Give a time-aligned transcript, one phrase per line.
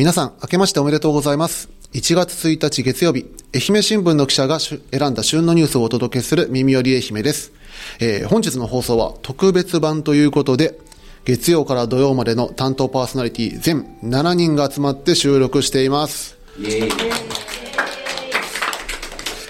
[0.00, 1.68] 皆さん、明けましておめでとうございます。
[1.92, 4.80] 1月1日月曜日、愛媛新聞の記者が選
[5.10, 7.52] んだ旬のニュースをお届けする耳より愛媛です。
[7.98, 10.78] えー、本日の放送は特別版ということで、
[11.26, 16.38] 月曜から土曜までの担当パーソナリティ全7人が集まって収録しています。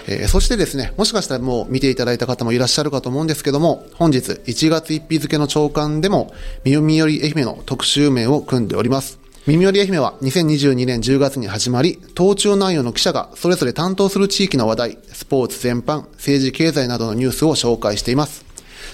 [0.09, 6.33] えー、そしてですね、もしかしたらもう見ていただいた方もいらっしゃるかと思うんですけども、本日1月1日付の朝刊でも、
[6.65, 9.20] 耳より愛媛の特集面を組んでおります。
[9.47, 18.45] 耳より愛媛は2022年10月に始まり、当中内容の記者がそれぞれ担当する地域の話題、スポーツ全般、政治経済などのニュースを紹介しています。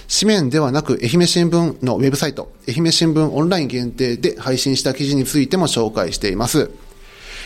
[0.08, 6.70] 紙面ではなく、愛媛新聞のウェブサイト、愛媛新聞オンライン限定で配信した記事についても紹介しています。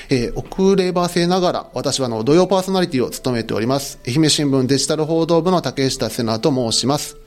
[0.09, 3.99] えー、遅ればせながら、私はの土曜パーソナリティを務めております。
[4.07, 7.22] 愛媛新聞デジタル報道部の竹下瀬名と申します。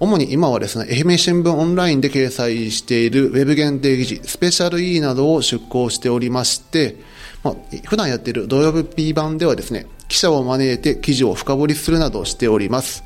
[0.00, 6.96] 主に今はですね、愛媛新聞オンラインで掲載しているウェブ限定記事、スペシャル E などを出稿しておりまして、
[7.42, 7.54] まあ、
[7.88, 13.02] 普段やっている土曜日 P 版ではですね、記者を招いて記事を深掘りするなどしております。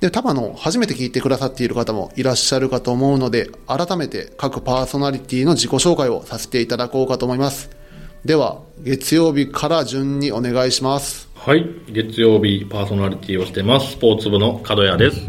[0.00, 7.68] で、多分あの、初めて聞いてくださっている方もいらっしゃるかと思うので、改めて各パーソナリティの自己紹介をさせていただこうかと思います。
[8.24, 11.28] では、月曜日から順にお願いします。
[11.34, 15.20] はい、月曜日パーソナリティをしてます、スポーツ部の角谷です。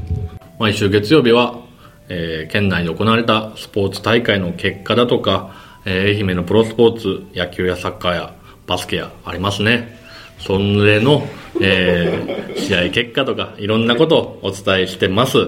[0.58, 1.60] 毎週月曜日は、
[2.08, 5.54] えー、県内で行われたスポーツ大会の結果だとか、
[5.84, 8.34] えー、愛媛のプロスポーツ、野球やサッカーや
[8.66, 10.00] バスケやありますね。
[10.40, 11.28] それの、
[11.62, 15.40] えー、試合結果とかいろんなことをお伝えしてます。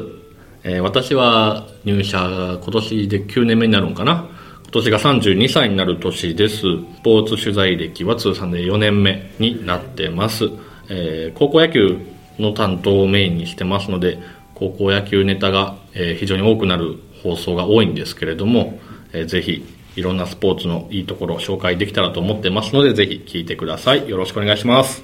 [0.66, 4.28] えー、私は入社今年で9年目になるのかな。
[4.64, 6.58] 今年が32歳になる年です。
[6.58, 6.64] ス
[7.02, 10.50] ポーツ取材歴は通算で4年目になってます。
[10.90, 11.98] えー、高校野球
[12.40, 14.20] の担当をメインにしてますので、
[14.58, 18.80] 高校野球ネタが、えー、非常に多くなる放送が多いんですけれども、
[19.14, 19.64] えー、ぜひ
[19.96, 24.10] いろんなスポーツのいいところを紹介できたらと思ってますので、ぜひ聞いてください。
[24.10, 25.04] よろしくお願いします。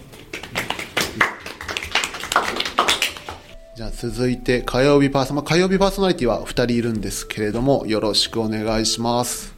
[3.76, 9.54] じゃあ続いて火曜日パーソナ、火曜日パーソナリティは2人いるんですけれども、よろしくお願いします。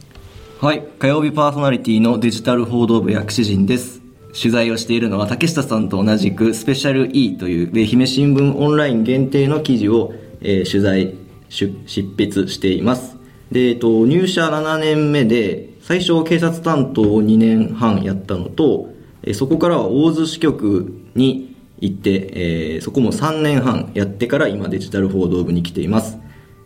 [0.59, 4.04] はい、火曜日パーソナリティのデジタル報道部薬師陣です。
[4.35, 11.15] 取材をしているのは竹下さんと同じくスペシャル E という愛媛新聞オンライン限定の記事を、えー、取材
[11.49, 11.73] 執
[12.17, 13.15] 筆しています。
[13.49, 18.89] で、えっと、入社7年目で最初警察担当を2年半やったのと、
[19.23, 26.17] えー、そこからは大洲支局に行って、えー、そこも3年半やってから今デジタル報道部に来ています。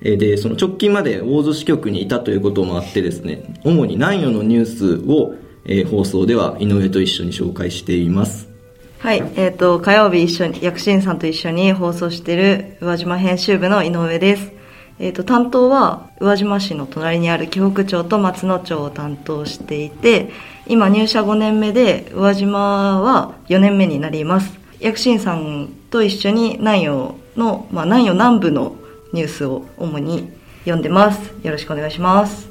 [0.02, 5.35] でその直近まで大洲支局にいたということもあってですね主に南予のニュースを
[5.72, 8.50] えー、放送では井上と一緒に紹介しています。
[8.97, 14.52] はい、えっ、ー、と火曜日一緒に薬師さんと一緒に放送している宇和島編集部の井上です。
[14.97, 20.31] えっ、ー、と担当は宇和島市の隣にある紀北町と松野町を担当していて
[20.68, 24.59] 今入社5年目で宇和島は4年目になります。
[24.79, 28.75] 薬師さんと一緒に南予の、まあ、南予南部の
[29.13, 30.31] ニュースを主に
[30.62, 31.31] 読んでます。
[31.44, 32.50] よろしくお願いします。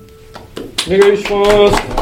[0.87, 1.98] お願いします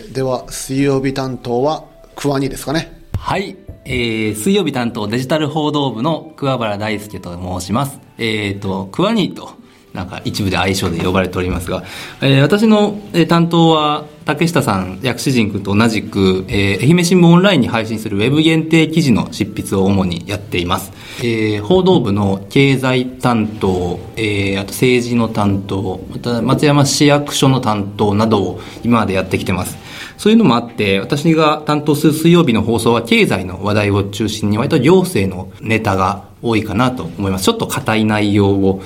[0.00, 1.84] では、水曜日担当は、
[2.16, 3.00] 桑にですかね。
[3.16, 3.56] はい。
[3.84, 8.00] えー、水曜日担当デジタル報道部の桑原大輔と申します。
[8.18, 9.50] えっ、ー、と、桑にと、
[9.92, 11.84] なんか一部で愛称で呼ばれておりますが、
[12.20, 20.92] えー、私の、担当は竹下さん、薬師陣君と同じく、えー、愛媛新聞オンラインに配信するウェブ限定記事の執筆を主にやっています。
[21.20, 29.83] えー、報道部の経済担当、えー、あと政治の担当、また松山市役所の担当などを今までやってきてます。
[30.16, 37.44] そういうのもあって、私が担当する水曜日の放送は経済の話題を中心に割と行政のネタが多いかなと思います。
[37.44, 38.82] ちょっと硬い内容を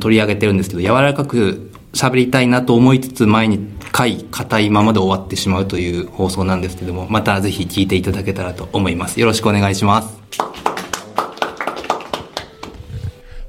[0.00, 3.60] 取り上げてるんですけど、柔らかく喋りたいなと思いつつ、前に
[3.92, 9.18] 回硬いままで終わってしまうという放送なんですけども、またぜひ聞いていただけたらと思います。
[9.18, 10.18] よろしくお願いします。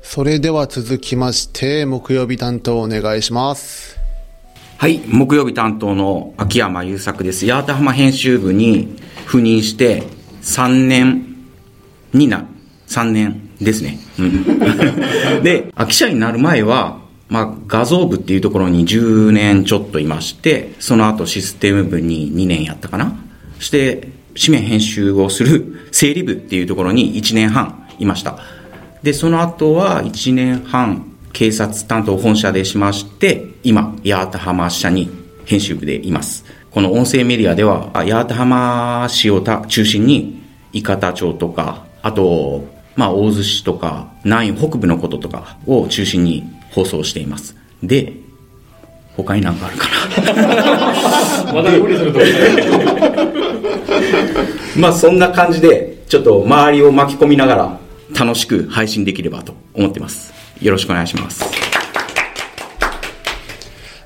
[0.02, 3.87] それでは続きまして、木曜日担当お願いします。
[4.80, 7.48] はい、木曜日担当の秋山優作です。
[7.48, 8.96] 八幡浜編集部に
[9.26, 10.04] 赴任して
[10.44, 11.36] 3年
[12.14, 12.46] にな、
[12.88, 13.98] 3年ですね。
[14.20, 14.44] うん、
[15.42, 23.16] で、記者になる前は、まあ、画像部っていうところに10年ちょっといまして、その後システム部に2年やったかな。
[23.58, 24.10] して、
[24.40, 28.38] 紙面編集をする 整理部っていうところに1年半いました。
[29.02, 35.08] で、その後は1年半警察担当本社でしまして、今、八幡浜支社に
[35.46, 36.44] 編集部でいます。
[36.72, 40.42] この音声メディアでは、八幡浜市を中心に、
[40.74, 47.56] 伊方町とか、あと、まあ、大洲市とか、南北部のこととかを中心に放送しています。
[47.84, 48.14] で、
[49.16, 49.88] 他に何かあるか
[51.46, 51.54] な？
[51.54, 52.20] まだ無理すると
[54.76, 57.80] まあそんな感じで、ちょっと周りを巻き込みながら
[58.20, 60.37] 楽しく配信できればと思ってます。
[60.62, 61.44] よろしくお願いします。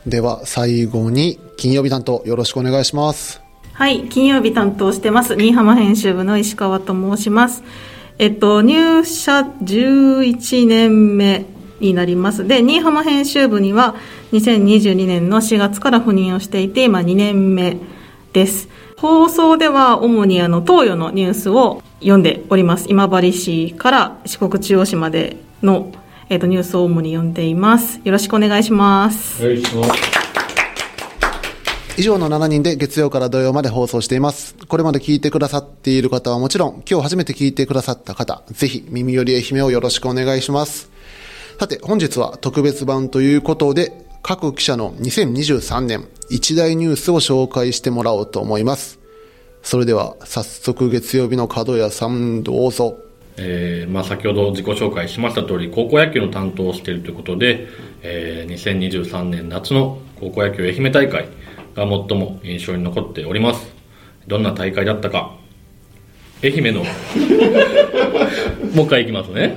[0.06, 3.42] では、最後に、金曜日担当よろしくお願いします。
[3.74, 7.63] はい、金曜日担当してます、新居浜編集部の石川と申します。
[8.19, 11.45] えっと、入社11年目
[11.80, 12.48] になります。
[12.48, 13.95] で、新居浜編集部には
[14.33, 17.77] 2022年の4月から赴任をしていて、今2年目
[18.33, 18.69] です。
[18.98, 22.86] 放送では主にあの、東洋のニュースを読んでおります。
[22.89, 25.92] 今治市から四国中央市までの、
[26.31, 27.99] えっと、ニュースを主に読んでいます。
[28.05, 29.45] よろしくお願いします。
[31.97, 34.55] 以上の7人で月曜から土曜まで放送しています。
[34.69, 40.89] これまで聞いてくださっている方はもちろん、今日初めて聞いてくださった方、ぜひ耳より愛媛をよろしくお願いします。
[41.59, 43.91] さて、本日は特別版ということで、
[44.23, 48.99] 各記者の2023年一大ニュースを紹介してもらおうと思います。
[49.63, 53.10] それでは、早速月曜日の角谷さんどうぞ。
[53.37, 57.67] えーまあ、先ほど自己紹介しました通り高校野球の担当をしているということで、
[58.03, 61.27] えー2023年夏の高校野球愛媛大会
[61.75, 63.73] が最も印象に残っております。
[64.27, 65.35] どんな大会だったか。
[66.43, 66.83] 愛媛の
[68.75, 69.55] もう一回いきますね。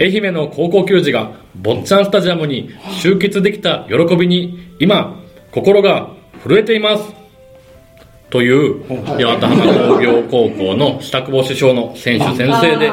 [0.00, 6.10] 愛媛の高校球児が坊っちゃんスタジアムに集結できた喜びに今心が
[6.42, 7.19] 震えています。
[8.30, 12.92] という八幡浜工業高校の下久保首相の選手先生で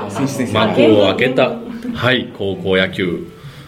[0.52, 1.52] 幕を開けた、
[1.94, 3.28] はい、高校野球、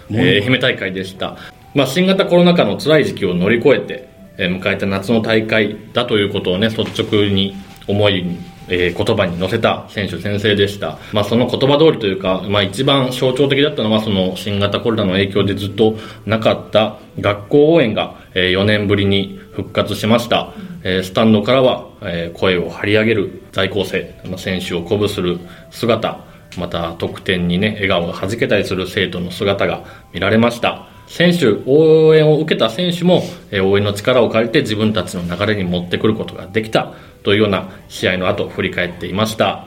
[0.10, 1.38] えー愛媛大会でした、
[1.75, 7.56] まあ、新型コロナ禍の辛い時期を乗り越えて、えー迎えた夏の大会だということをね率直に
[7.88, 20.54] 思いに、えー言葉に乗せた選手先生でした、まあ、その言葉通りというか、まあ、一番象徴的だったのはその新型コロナの影響でずっとなかった学校応援が、え4年ぶりに復活しました、
[20.84, 25.40] えースタンドからは、えー声を張り上げる在校生まあ選手を鼓舞する
[25.72, 26.20] 姿
[26.58, 29.84] また得点にね笑顔が弾けたりする生徒の姿が
[30.14, 30.88] 見られました。
[31.08, 36.94] 選手応援を受けた選手も、えー応援の力を借りて自分たちの流れに持ってくることができた
[37.24, 39.66] というような試合の後振り返っていました、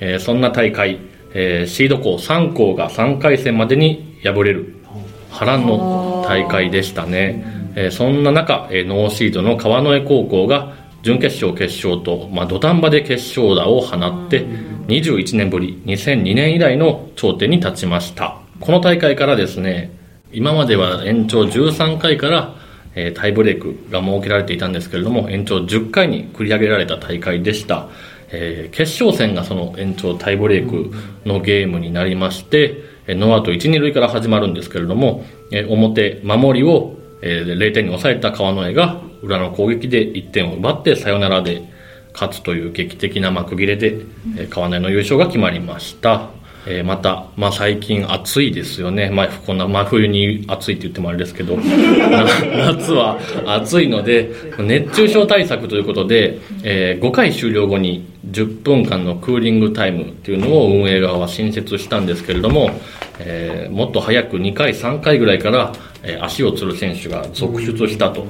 [0.00, 1.00] えーそんな大会、
[1.34, 4.76] えーシード校3校が3回戦までに敗れる。
[5.30, 7.44] 波乱の大会でしたね、
[7.74, 14.44] えーそんな中、えーノーシードの川之江高校が準決勝決勝と、まあ、土壇場で決勝打を放って
[14.88, 18.38] 21年ぶり2002年以来の頂点に立ちました。
[18.60, 19.92] この大会からですね
[20.32, 22.54] 今までは延長13回から、
[22.94, 27.88] えタイブレークが設けられていたんですけれども延長10回に繰り上げられた大会でした、
[28.30, 30.90] えー決勝戦がその延長タイブレーク
[31.28, 41.62] のゲームになりまして、ノーアウト1、2塁から始まるんですけれども、え表、守りを、えー0点に抑えた川之江が裏の攻撃で1点を奪ってサヨナラで
[42.12, 44.00] 勝つという劇的な幕切れで、
[44.38, 46.30] え川之江の優勝が決まりました。
[46.68, 49.08] えーまた、まあ、最近暑いですよね。
[49.10, 62.70] まあ、こんな真冬に暑いって言ってもあれですけど、 夏は暑いので、熱中症対策ということで、え5回終了後に10分間のクーリングタイムっていうのを運営側は新設したんですけれども、
[63.20, 68.26] えーもっと早く2回、3回ぐらいから、えー足をつる選手が続出したと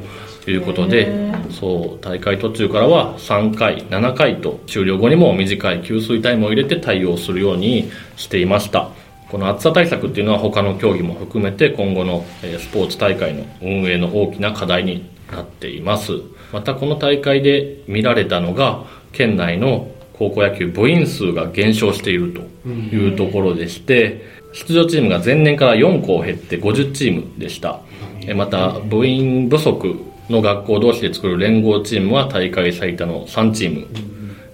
[0.46, 1.08] いうことで、
[1.50, 8.90] そう、大会途中からは3回、7回と終了後にも短い給水タイムを入れて対応するようにしていました。
[9.30, 16.12] この暑さ対策っていうのは他の競技も含めて今後のえースポーツ大会の運営の大きな課題になっています。
[16.52, 18.85] またこの大会で見られたのが
[19.16, 22.32] 県内の高校野球部員数が減少している
[22.64, 27.80] というところでして、出場チームが前年から4校減って50チームでした。
[28.26, 29.94] えまた部員不足
[30.28, 33.87] の学校同士で作る連合チームは大会最多の3チーム、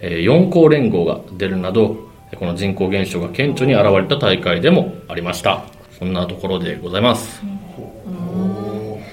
[0.00, 1.96] えー4校連合が出るなど
[2.36, 5.64] この人口減少が顕著に現れた大会でもありました。
[5.98, 7.40] そんなところでございます。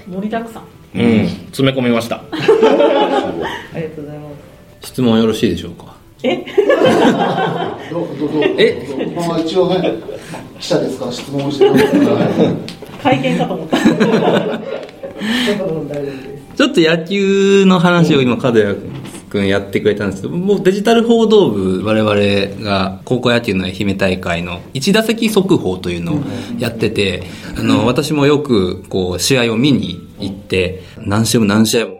[0.08, 0.64] 盛りだくさん。
[0.98, 1.28] うん。
[1.28, 2.16] 詰め込みました。
[2.32, 4.19] ありがとうございます。
[5.00, 5.96] 質問よろしいでしょうか？
[7.90, 9.94] どうぞどうぞえどうぞまあ一応ね
[10.58, 12.56] 記者ですから質問してください
[13.02, 13.78] 会見かと思った。
[16.54, 18.76] ちょっと野球の話を今、角谷
[19.30, 22.14] 君やってくれたんですけど、もうデジタル報道部、我々
[22.62, 26.20] が高校野球の愛媛大会の一打席速報というのを
[26.58, 27.22] やってて、
[27.58, 31.99] あの、私もよく、こう、試合を見に行って、何試合も何試合も、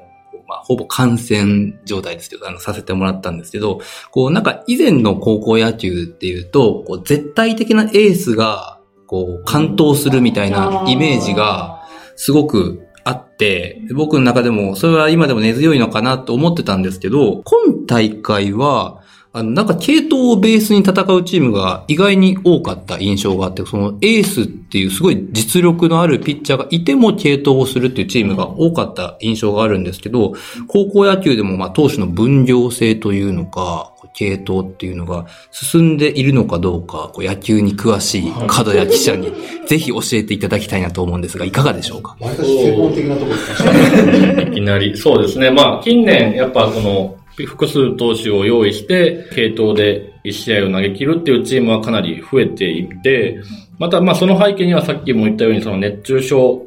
[0.51, 3.81] まあ、ほぼ観戦状態ですけど、あの、させてもらったんですけど、
[4.11, 19.00] こう、なんか以前の高校野球っていうと、こう、絶対的なエースが、こう、完投するみたいなイメージが、すごくああって、僕の中でも、それは今でも根強いのかなと思ってたんですけど、今大会は、
[19.33, 30.33] あの、なんか系統をベースに戦うチームが意外に多かった印象があって、そのエースっていうすごい実力のあるピッチャーがいても系統をするっていうチームが多かった印象があるんですけど、
[30.67, 39.31] 高校野球でもまあ投手の分業制というのか、系統っていうのが進んでいるのかどうか、こう野球に詳しい角谷記者に
[39.69, 42.17] ぜひ教えていただきたいなと思うんですが、いかがでしょうか？
[42.19, 44.43] 割と専門的なところですか？
[44.51, 44.97] いきなり。
[44.97, 45.53] そうですね。
[45.53, 47.15] まあ、近年、やっぱこの、
[47.47, 53.41] 複数投手を用意して、系統で1試合を投げ切るっていうチームはかなり増えていって、
[53.79, 56.67] また、まあ、その背景にはさっきも言ったように、その熱中症、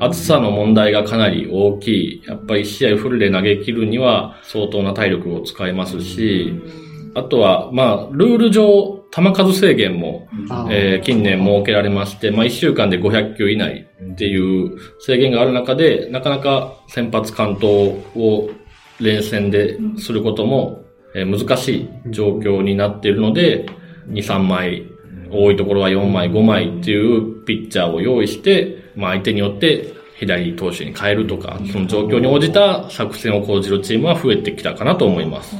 [0.00, 2.22] 暑さの問題がかなり大きい。
[2.26, 6.52] やっぱり1試合フルで投げ切るには相当な体力を使いますし、
[7.14, 18.50] あとは、まあ、ルール上、球数制限も、あえー近年設けられまして、まあ、1週間で500球以内っていう制限がある中で、なかなか先発完投を
[19.04, 20.84] 連戦ですることも、
[21.14, 23.66] えー難しい状況になっているので、
[24.08, 24.90] 2、3枚、
[25.30, 35.56] 多いところは4枚、5枚っていうピッチャーを用意して、まあ、相手によって左投手に変えるとか、その状況に応じた作戦を講じるチームは増えてきたかなと思います。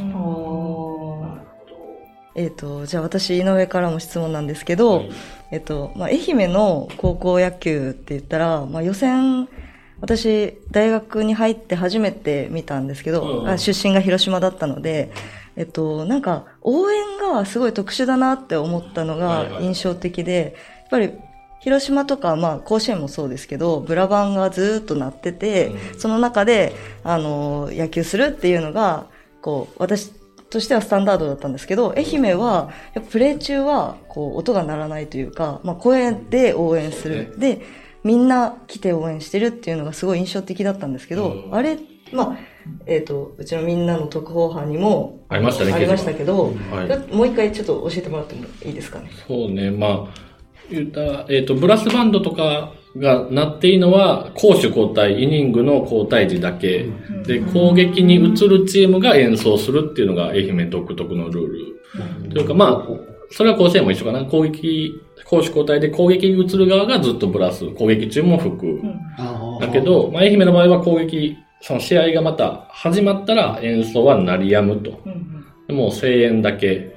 [2.37, 5.05] えっ、と、じゃあ私、井上からも質問なんですけど、
[5.53, 9.49] えっ、と、まあ、愛媛の高校野球って言ったら、まあ、予選、
[10.01, 15.11] 私、大学に入って初めて見たんですけど、うんあ出身が広島だったので、
[15.57, 21.13] えっと、なんか、応援がすごい特殊だなって思ったのが印象的で、やっぱり、
[21.61, 26.75] 広島とか、まあ、甲子園もそうですけど、ブラバンがずっと鳴ってて、その中で、
[27.05, 29.07] あの、野球するっていうのが、
[29.41, 30.13] こう、私
[30.51, 32.71] としてはスタンダードだったんですけど、愛媛は、
[33.11, 37.35] プレー中は、こう、音が鳴らないというか、まあ、声で応援する。
[37.39, 37.63] で、
[38.04, 41.78] みんな来て応援してるっていうのがすごい印象的だったんですけど、うんあれ、
[42.12, 42.37] まあ、
[42.87, 49.11] えっ、と、うちのみんなの特報班にも、ありましたねありましたけど、はいもう一回ちょっと教えてもらってもいいですかね？
[49.26, 50.14] そうね、まあ、
[50.70, 56.87] 言ったら、えっ、と、ブラスバンドとかが鳴っていいのは、攻守交代、イニングの交代時だけ。
[57.26, 62.30] で、攻撃に移るチームが演奏するっていうのが愛媛独特のルール。
[62.30, 62.88] というか、まあ、
[63.30, 64.25] それは甲子園も一緒かな。
[64.25, 68.80] 攻撃、攻守交代で攻撃に移る側がずっとブラス、攻撃中も吹く。
[69.18, 75.00] あだけど、まあ、愛媛の場合は攻撃、その試合がまた始まったら演奏は鳴り止むと。
[75.68, 76.94] でもう声援だけ。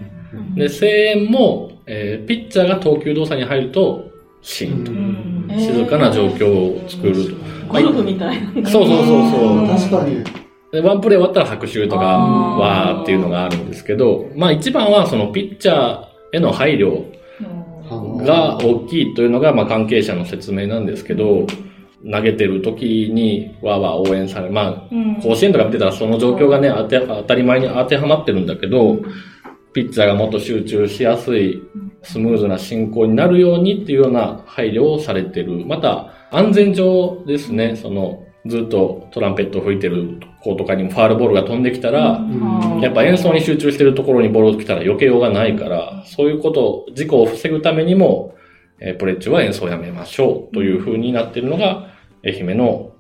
[0.56, 4.84] で、声援も、えーピッチャーが投球動作に入ると、シーン
[5.48, 5.60] と。
[5.60, 7.36] 静かな状況を作ると。
[7.70, 8.70] ゴルフみたいな。
[8.70, 9.68] そうそうそうそう。
[9.68, 10.24] 確かに。
[10.72, 17.17] で、ワンプレー終わったら拍手とか、わーっていうのがあるんですけど、まあ一番はそのピッチャーへの配慮
[18.28, 21.48] が大きいというのが、まあ関係者の説明なんですけど、
[22.10, 24.54] 投げてる時にわーわー応援される。
[24.54, 29.00] まあ、甲子園とか見てたらその状況がね、当て当たり前に当てはまってるんだけど、
[29.74, 31.62] ピッチャーがもっと集中しやすい、
[32.04, 35.66] スムーズな進行になるようにっていうような配慮をされてる。
[35.66, 42.22] また、安全上ですね、その、ずっとトランペットを吹いてる子とかにもファールボールが飛んできたら、
[42.82, 48.36] やっぱ演奏に集中してるところにボールが来たら避けようがないから、そういうこと、事故を防ぐためにも、
[48.80, 51.88] えープレッチは演奏をやめましょうという風になっているのが、
[52.24, 52.92] 愛媛の、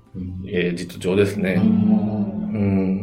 [0.47, 1.61] えー実情ですね。
[1.63, 2.96] うん。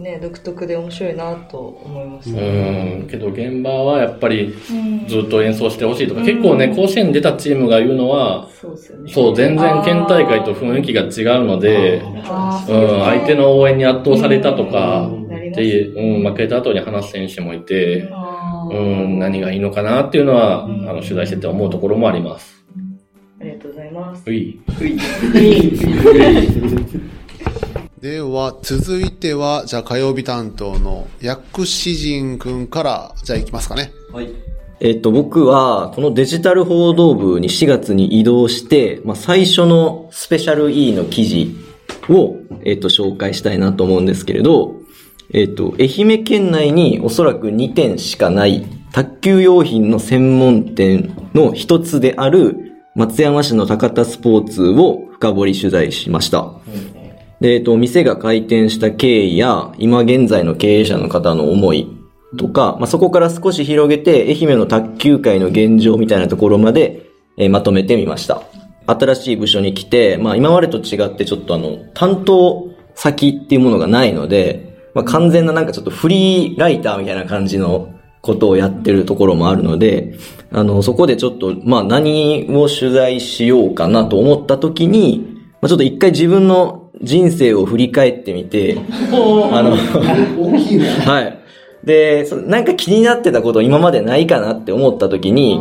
[0.00, 2.40] ね、独特で面白いなと思いました。
[2.40, 3.06] うん。
[3.08, 4.54] けど現場はやっぱり
[5.06, 9.12] ずっと演奏してほしいとか、結構ね、甲子園に出たチームが言うのは、そうですよね。
[9.12, 18.08] そう、全然県大会と雰囲気が違うので、あうん、相手の応援に圧倒されたとか、なりますっていう、うん、負けた後に話す選手もいて、
[18.70, 22.64] うん、何がいいのかなっていうのは、あの、取材してて思うところもあります。
[23.40, 24.22] ありがとうございます。
[24.26, 24.60] うい。
[28.00, 33.92] では、続いては、じゃあ火曜日担当の薬師陣くんから、じゃあ行きますかね。
[34.10, 34.30] はい。
[34.80, 41.54] えっと、僕は、このデジタル報道部に4月に移動して、まあ、最初のスペシャル E の記事
[42.08, 44.76] を、えっと、紹介したいなと思うんですけれど、
[45.34, 52.56] えっと、愛媛県内におそらく2店しかない卓球用品の専門店の一つである
[52.94, 56.54] 松山市の高田スポーツを深掘り取材しました。
[57.40, 61.88] で、えっと、店が開店した経緯や、今現在の経営者の方の思い
[62.36, 67.06] とか、まあ、そこから少し広げて、愛媛の卓球界の現状みたいなところまで、
[67.36, 68.42] えーまとめてみました。
[68.86, 80.18] 新しい部署に来て、まあ、今までと違ってちょっとあの、担当先っていうものがないので、まあ、完全ななんかちょっとフリーライターみたいな感じのことをやってるところもあるので、
[80.52, 88.78] あの、そこでちょっと、まあ、何を取材しようかなと思った時に、まあ、ちょっと一回自分の人生を振り返ってみて、
[89.52, 89.76] あの、
[90.38, 90.88] 大きいね。
[90.88, 91.40] はい。
[91.84, 95.60] で、そなんか気になってたこと今までないかなって思った時に、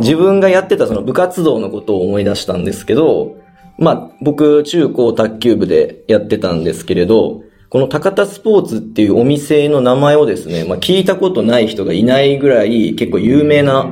[0.00, 3.36] 自分がやってたその部活動のことを思い出したんですけど、
[3.78, 13.84] まあ僕中高卓球部でやってたんですけれど、この高田スポーツっていうお店の名前をですね、まあ聞いたことない人がいないぐらい結構有名な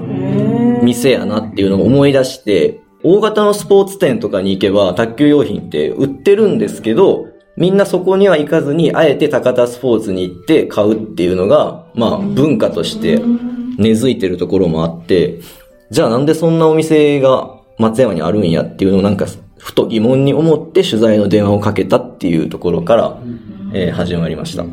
[0.82, 2.80] 店やなっていうのを思い出して、
[3.10, 13.18] 大型のスポーツ店とかに行けば卓球用品って売ってるんですけど、みんなそこには行かずに、あえて高田スポーツに行って買うっていうのが、まあ文化として
[13.78, 15.40] 根付いてるところもあって、
[15.90, 19.24] じゃあなんでそんなお店が松山にあるんやっていうのをなんか、
[19.56, 23.18] ふと疑問に思って取材の電話をかけたっていうところから、
[23.72, 24.66] えー始まりました。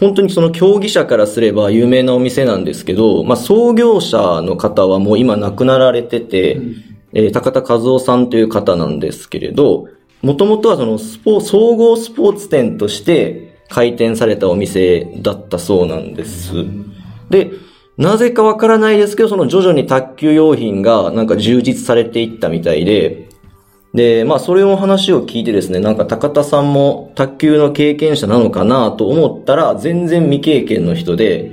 [0.00, 6.60] 本当にその競技者からすれば有名なお店なんですけど、まあ創業者の方はもう今亡くなられてて、
[7.12, 9.88] えー高田和夫さんという方なんですけれど、
[10.22, 16.52] もともとはそのスポ総合スポーツ店として開店されたお店だったそうなんです。
[17.30, 17.52] で、
[17.96, 23.28] なぜかわからないですけど、その徐々に卓球用品がなんか充実されていったみたいで、
[23.94, 31.50] で、まあそれの話を聞いてですね、なんか高田さんも卓球の経験者なのかなと思ったら、全然未経験の人で、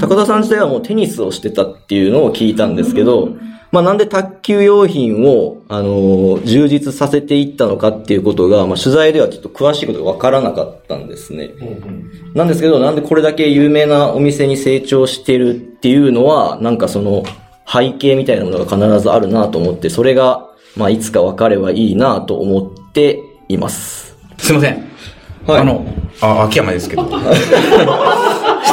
[0.00, 3.28] 高田さん自体はもうテニスをしてたっていうのを聞いたんですけど、
[3.72, 11.50] まあなんで卓球用品を、あのー充実させていったのかっていうことが、まあ取材ではちょっと詳しいことがわからなかったんですね。
[12.34, 17.22] なんですけど、なんでこれだけ有名なお店に成長してるっていうのは、なんかその
[17.70, 24.16] 背景みたいなものが必ずあるなと思って、それが、まあいつか分かればいいなと思っています。
[24.38, 24.84] すいません。
[25.46, 25.86] はいあの、
[26.20, 27.08] あ、秋山ですけど。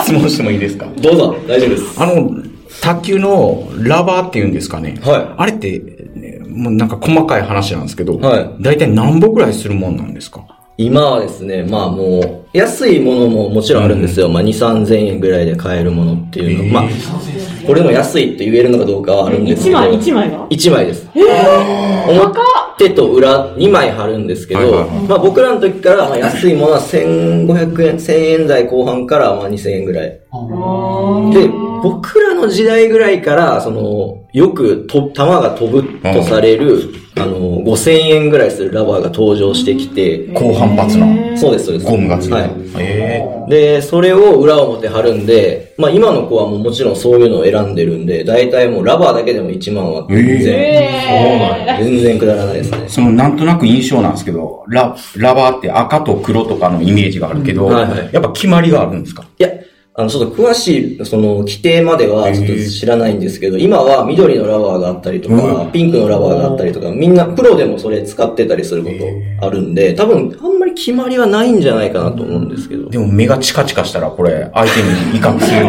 [0.04, 0.88] 質問してもいいですか？
[0.98, 1.84] どうぞ、大丈夫です。
[2.02, 2.30] あの、
[2.82, 5.00] 卓球のラバーっていうんですかね。
[5.02, 5.80] はいあれって、
[6.16, 10.46] ねもうなんか細かい話なんですけど、はい大体何本ぐらいするもんなんですか？
[10.80, 12.20] 今はですね、まあも
[12.54, 14.30] う、安いものももちろんあるんですよ。
[14.30, 16.64] まあ2、3000円ぐらいで買えるものっていうの。
[16.66, 16.84] えーまあ、
[17.66, 19.78] これでも安いと言えるのかどうかはあるんですけど。
[19.78, 21.08] 一枚、一枚が？1枚です。
[22.08, 30.10] 表と裏2枚貼るんですけど、はいはいはいまあ僕らの時からまあ安いものは1500円、1000円台後半からまあ2000円ぐらい。
[30.10, 30.20] で、
[31.92, 36.82] 僕らの時代ぐらいから、その、よくと、球が飛ぶとされる、
[37.16, 41.86] あの、5000円ぐらいするラバーが登場してきて、高反発なそうです、そうです。
[41.86, 42.38] ゴムがついてる。
[42.42, 42.52] はい。
[42.80, 52.90] えで、それを裏表貼るんで、まあ今の子はもうもちろんそういうのを選んでるんで、大体もうラバーだけでも1万は全然、全然くだらないですねー。
[52.90, 59.24] そのなんとなく印象なんですけど、ラ、ラバーって赤と黒とかのイメージがあるけど、うんはいはいやっぱ決まりがあるんですか？
[59.40, 59.50] いや、
[60.00, 72.92] あの、ちょっと詳しい、その、規定まではちょっと知らないんですけど、今は緑のラバーがあったりとか、ピンクのラバーがあったりとか、みんなプロでもそれ使ってたりすることあるんで、多分、あんまり決まりはないんじゃないかなと思うんですけど。
[72.92, 75.66] でも目がチカチカしたらこれ相手に威嚇する。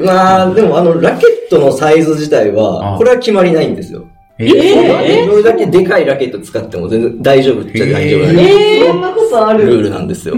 [0.06, 4.06] まあ、でもあの、ラケットのサイズ自体あは、あこれは決まりないんですよ。
[4.38, 5.54] えどれだ。
[5.54, 8.28] けでかいラケット使っても全然大丈夫っちゃ大丈夫な
[8.86, 9.66] そんなことある？
[9.66, 10.34] ルールなんですよ。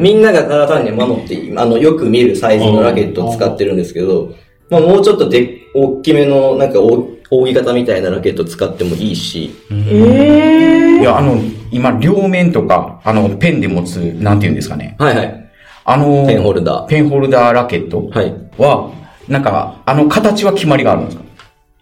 [0.00, 4.34] みんながただ単に守って、あの、よく見るサイズのラケットを使ってるんですけど、
[4.70, 11.38] まあもうちょっとで、大きめの、なんか大、扇形みたいなラケット使ってもいいし、いや、あの、
[11.70, 14.96] 今、両面とか、あの、ペンで持つ、なんていうんですかね。
[14.98, 15.50] はいはい。
[15.84, 16.86] あの、ペンホルダー。
[16.86, 18.34] ペンホルダーラケットはい。
[18.58, 18.92] は、
[19.28, 21.24] なんか、あの形は決まりがあるんですか？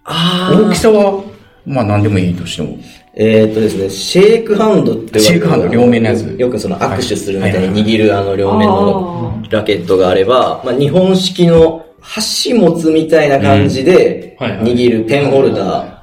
[0.04, 1.24] あ大きさは、
[1.70, 2.76] まあ何でもいいとしても。
[3.14, 6.22] えーっとですね、シェイクハンドってシェイクハンド両面のやつ。
[6.38, 7.68] よくその握手するみたいはい。
[7.70, 16.02] に握るあの両面のラケットがあれば、まあ日本式の箸持つみたいな感じで握るペンホルダ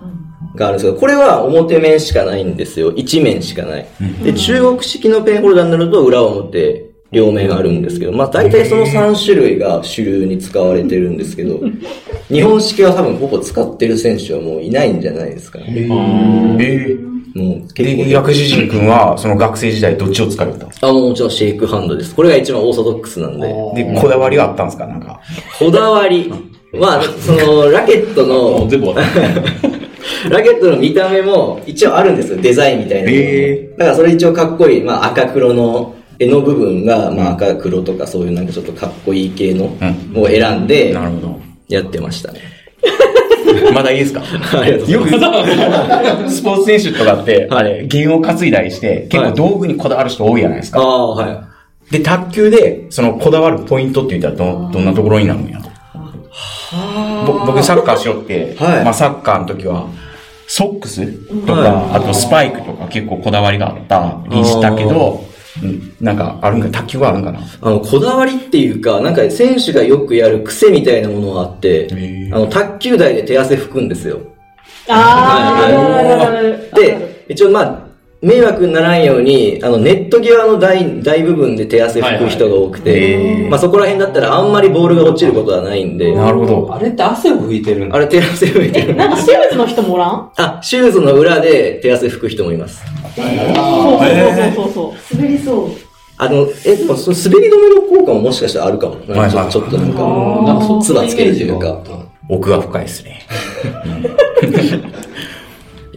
[0.56, 2.92] ーがあるんですけど、これは表面しかないんですよ。
[2.92, 3.88] 一面しかない。
[4.24, 11.60] で、中国式のペンホルダーになると裏表、両面あるんですけど、まあ大体その3種類が主流に使われてるんですけど、
[12.30, 15.66] 日本式は多分ほぼ使ってる選手はもういないんじゃないですかね。
[16.60, 22.16] ええもう結構で、薬師陣君は、その学生時代どっちを使われたんですかあ、もうもちろんシェイクハンドです。
[22.16, 23.48] これが一番オーソドックスなんで。
[23.76, 24.88] で、こだわりがあったんですか？
[24.88, 25.20] なんか。
[25.60, 26.32] こだわり
[26.74, 28.88] は、 その、ラケットの、全部。
[30.32, 32.40] ラケットの見た目も一応あるんですよ。
[32.42, 33.12] デザインみたいな
[33.78, 34.82] だからそれ一応かっこいい。
[34.82, 39.76] まあ赤黒の絵の部分が、まあ赤黒とかそういうなんかちょっとかっこいい系の
[40.16, 41.40] うんを選んでなるほど。
[41.68, 42.40] やってましたね。
[43.74, 44.22] まだいいですか？
[44.22, 45.62] ありがとうございます。
[46.22, 50.80] よく、スポーツ選手とかって、はいあれ、弦を担いだりして、結構道具にこだわる人多いじゃないですか。
[50.80, 51.28] ああ、は
[51.90, 51.92] い。
[51.92, 55.70] で、卓球で、その、こだわるポイントって言ったらど、どんなところになるんやと。
[57.26, 59.88] ぼ僕、サッカーしよって、はいまあ、サッカーの時は、
[60.48, 61.06] ソックス
[61.46, 65.27] とか、あとスパイクとか結構こだわりがあったりしたけど、うん
[66.00, 67.40] なんかあるんか、卓球はあるんかな？
[67.62, 71.88] あの、こだわりっていうか、なんか選手がよくやる癖みたいなものがあって
[72.32, 74.20] あの、卓球台で手汗拭くんですよ。
[74.90, 76.44] あはい。
[76.72, 77.87] ー、で、一応まあ、
[78.20, 86.74] 迷惑にならんように、あの、ネット際の大、大部分で手汗拭く人が多くて、まあそこら辺だったらあんまりボールが落ちることはないんで、なるほど。
[86.74, 87.96] あれって汗を拭いてるんだ。
[87.96, 88.96] あれ手汗拭いてる。
[88.96, 90.32] なんかシューズの人もおらん？
[90.36, 92.84] あ、シューズの裏で手汗拭く人もいます。
[93.16, 93.26] そう
[94.56, 95.16] そうそうそう。
[95.16, 95.70] 滑りそう。
[96.18, 98.96] あの、え、でもその滑り止めの効果ももしかしたらあるかも。
[99.06, 100.00] なんかちょちょっとなんか、
[100.44, 101.84] なんかそつばつけるというか。
[102.30, 103.22] 奥が深いですね。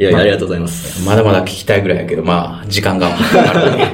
[0.00, 1.06] いやいや、ありがとうございます。
[1.06, 3.86] まだまだ聞きたいぐらいやけど、まあ、時間があるので。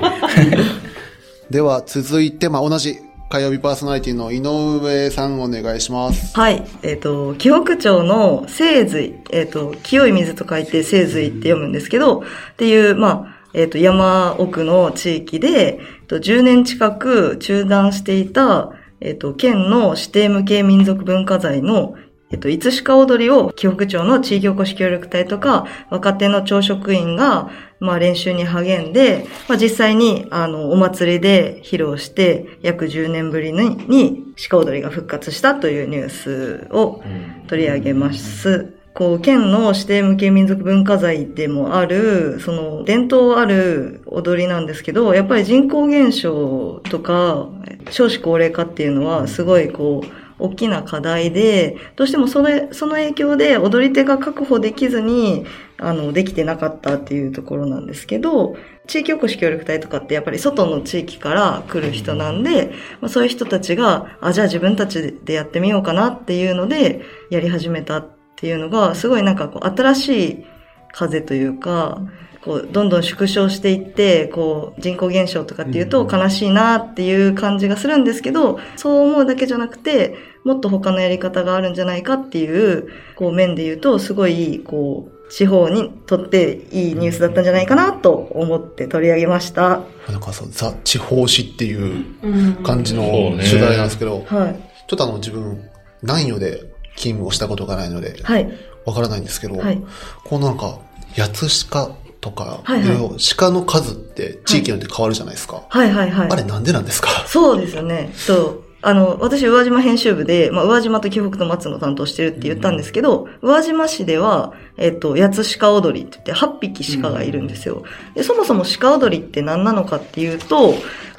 [1.50, 2.94] では、続いて、まあ、同じ
[3.28, 6.38] 火曜日パーソナリティの井上さんお願いします。
[6.38, 6.62] はい。
[6.84, 12.22] えっ、と、紀北町の清水、えっ、と、清い水と書いて清水って読むんですけど、っ
[12.56, 21.96] ていう、まあ、えっ、と、山奥の地域で、えっと10年近く中断していた、えっ、と、県の指定無形民族文化財の、
[22.30, 37.00] えっと、いつしか踊りを、紀北町の地域おこし協力隊とか、若手の教職員が、まあ練習に励んで、まあ実際に、あの、お祭りで披露して、約10年ぶりに、に鹿踊りが復活したというニュースを
[37.46, 38.72] 取り上げます。
[38.92, 47.46] こう、県の指定無形民族文化財でもある、その、伝統ある踊りなんですけど、やっぱり人口減少とか、
[47.90, 55.46] 少子高齢化っていうのは、すごいこう、大きな課題で、どうしてもそれ、その影響で踊り手が確保できずに、
[55.78, 70.44] あの、できてなかったっていうところなんですけど、地域おこし協力隊とかってやっぱり外の地域から来る人なんで、まあ、そういう人たちが、あ、じゃあ自分たちでやってみようかなっていうので、やり始めたっていうのが、すごいなんかこう、新しい
[70.92, 72.00] 風というか、
[72.46, 89.80] こう、どんどん縮小していって、こう、人口減少とかっていうと悲しいなっていう感じがするんですけど、そう思うだけじゃなくて、もっと他のやり方があるんじゃないかっていう、こう、面で言うと、すごい、こう、地方にとっていいニュースだったんじゃないかなと思って取り上げました。
[90.08, 93.02] なんかそう、ザ・地方紙っていう感じの
[93.38, 94.54] 取材なんですけど、はい。
[94.86, 95.68] ちょっとあの自分、
[96.02, 96.58] 南予で
[96.94, 98.48] 勤務をしたことがないので、はい。
[98.84, 99.82] わからないんですけど、はい
[100.24, 100.78] このなんか、
[101.16, 101.90] 八つ鹿
[102.26, 102.96] とか、はいはい
[103.36, 105.62] 鹿の数って地域によって変わるじゃないですか。
[105.68, 106.28] はいはいはい。
[106.30, 107.08] あれなんでなんですか？
[107.26, 108.10] そうですよね。
[108.14, 108.62] そう。
[108.82, 117.82] あの、私、宇和島編集部で、まあ、宇和島と紀北と松の担当してるって言ったんですけど、宇和島市では、えっと、八つ鹿踊りって言って、8匹鹿がいるんですよ。
[118.14, 120.74] で、そもそも鹿踊りって何なのかっていうと、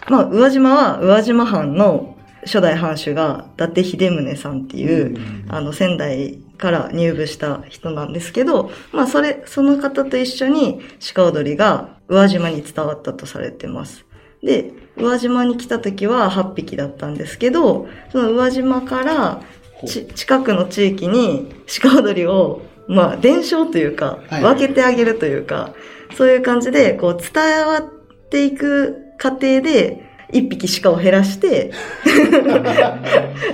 [0.07, 5.17] まあ、宇和島は宇和島藩の初代藩主が伊達秀宗さんっていう、
[5.49, 10.81] あの、仙台から入部した人なんですけど、まあ、それ、その方と一緒に
[11.13, 14.05] 鹿踊りが宇和島に伝わったとされてます。
[14.43, 19.41] で、宇和島に来た時は8匹だったんですけど、その宇和島から
[19.85, 25.73] ち近くの地域に鹿踊りを、まあ、伝承というか、はい分けてあげるというか、
[26.15, 27.83] そういう感じで、こう、伝わっ
[28.29, 31.71] ていく過程で、一匹鹿を減らして、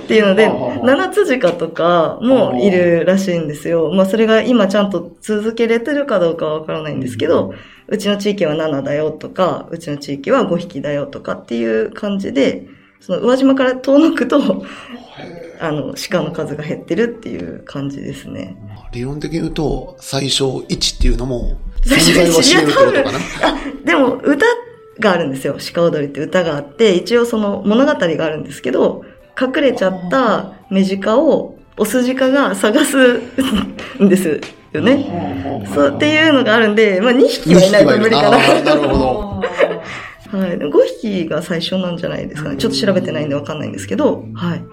[0.08, 0.50] ていうので、
[0.82, 3.90] 七つ鹿とかもいるらしいんですよ。
[3.92, 7.54] まあそれが今ちゃんと続けれてるかどうかはわからないんですけど、
[7.86, 12.66] うちの地域は7だよとか、うちの地域は5匹だよとかっていう感じで、
[13.00, 14.64] その宇和島から遠のくと、
[15.60, 18.56] あの、鹿の数が減ってるっていう感じですね。
[18.92, 23.18] 理論的に言うと、最小1っていうのも、存在は知れるってことかな？
[23.42, 24.46] あ、でも歌
[25.00, 25.56] があるんですよ。
[25.74, 29.04] 鹿踊りって歌があって、一応その物語があるんですけど、
[29.40, 33.18] 隠れちゃった目鹿を、オス鹿が探す
[34.02, 34.40] んです
[34.72, 35.64] よね。
[35.74, 38.62] そうっていうのがあるんで、まあ2匹はいないと無理かな。
[38.62, 39.42] なるほど。
[40.38, 40.58] はい。
[40.58, 42.56] でも5匹が最初なんじゃないですかね。
[42.56, 44.64] ちょっと調べてないんでわかんないんですけど、はい。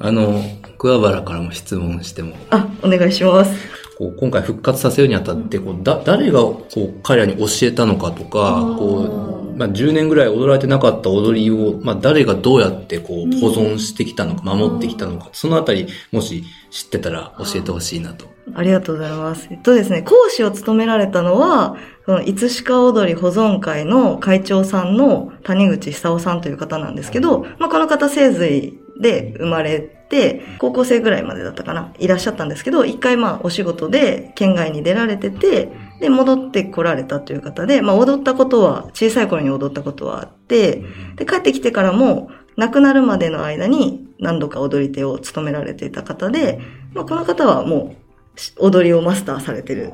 [0.00, 0.42] あの、
[0.78, 3.52] 桑原からも質問しても、あ、お願いします。
[3.98, 18.24] こう今回復活させるにあたって、こう、だ、誰が、こう、彼らに教えたのかとか、こう、まあ、10年ぐらい踊られてなかった踊りを、まあ、誰がどうやって、こう、保存してきたのか、守ってきたのか、そのあたり、もし知ってたら教えてほしいなと。
[18.54, 19.48] ありがとうございます。
[19.50, 35.68] えっとですね、講師を務められたのは、その、いつしか踊り保存会の会長さんの谷口久夫さんという方なんですけど、まあ、この方、清髄で生まれて、高校生ぐらいまでだったかな、いらっしゃったんですけど、一回まあ、お仕事で県外に出られてて、
[36.00, 40.82] で、戻ってこられたという方で、まあ、踊ったことは、小さい頃に踊ったことはあって、
[41.16, 46.60] で、帰ってきてからも、亡くなるまでの間に何度か踊り手を務められていた方で、
[46.92, 49.92] まあ、この方はもう、踊りをマスターされてる。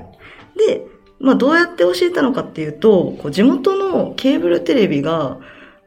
[0.56, 0.86] で、
[1.18, 5.38] まあどうやって教えたのかっていうと、こう地元のケーブルテレビが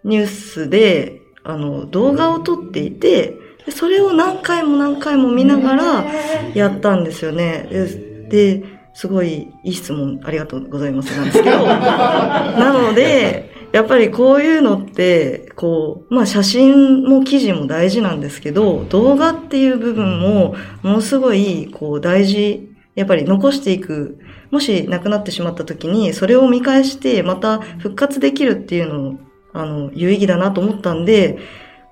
[0.03, 6.05] ニュースで、あの、動画を撮っていて、でそれを何回も何回も見ながら
[6.53, 7.67] やったんですよね。
[7.69, 24.17] で、ですごいいい質問ありがとうございますなんですけど、 なので、やっぱりこういうのって、こう、まあ写真も記事も大事なんですけど、動画っていう部分もものすごい、こう大事、やっぱり残していく、
[24.51, 29.13] もし亡くなってしまった時に、それを見返してまた復活できるっていうのを、
[29.53, 31.39] あの、有意義だなと思ったんで、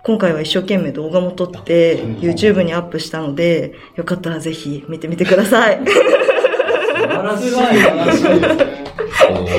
[0.04, 5.82] 今回は一生懸命動画も撮って、YouTube にアップしたので、よかったらぜひ見てみてください。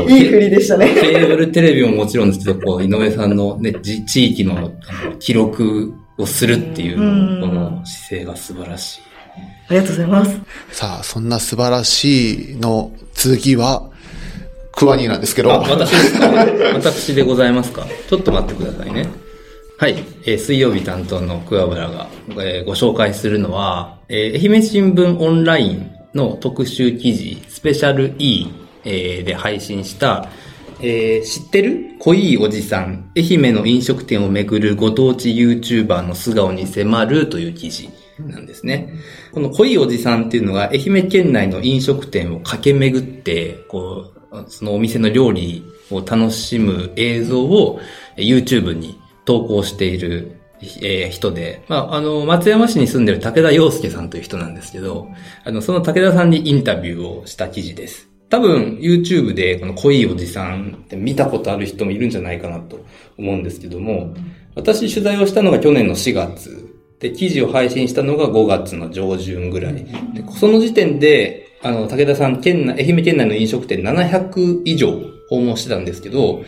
[0.08, 0.94] いい振りでしたね。
[0.94, 4.72] ケーブルテレビももちろんですけど、こう、井上さんのね、じ地域のあの
[5.18, 9.02] 記録をするっていう、うんこの姿勢が素晴らしい。
[9.68, 10.40] ありがとうございます。
[10.72, 13.90] さあ、そんな素晴らしいの次は、
[14.78, 15.52] クワニーなんですけど。
[15.52, 16.28] あ、私ですか
[16.74, 17.84] 私でございますか？
[18.08, 19.08] ちょっと待ってくださいね。
[19.76, 19.96] はい。
[20.24, 28.46] えー水曜日担当の桑原が、えーご紹介するのは、えー愛媛新聞オンラインの特集記事、スペシャル E、
[28.84, 30.28] えーで配信した、
[30.80, 31.96] えー知ってる？
[31.98, 38.94] 濃いおじさん、愛媛の飲食店をめぐるご当地 YouTuber の素顔に迫るという記事なんですね。
[39.32, 44.17] この濃いおじさんっていうのが愛媛県内の飲食店を駆け巡って、こう、
[44.48, 47.80] そのお店の料理を楽しむ映像を
[48.16, 50.40] YouTube に投稿している、
[50.82, 55.08] えー人で、まあ、あの、松山市に住んでる武田洋介さんという人なんですけど、
[55.44, 58.08] あの、その武田さんにインタビューをした記事です。
[58.28, 62.84] 多分、YouTube でこの濃いおじさんって見たことある人もいるんじゃないかなと
[63.16, 64.14] 思うんですけども、
[64.54, 66.74] 私取材をしたのが去年の4月。
[67.00, 69.74] で、記事を配信したのが5月の上旬ぐらい。
[69.74, 69.84] で
[70.36, 74.92] その時点で、あの、武田さん、県内、愛媛県内の飲食店700以上
[75.28, 76.44] 訪問してたんですけど、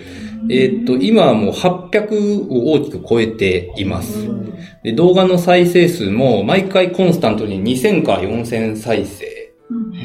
[0.48, 4.28] えーっと、今はもう800を大きく超えています。
[4.82, 9.52] で、動画の再生数も毎回コンスタントに2000から4000再生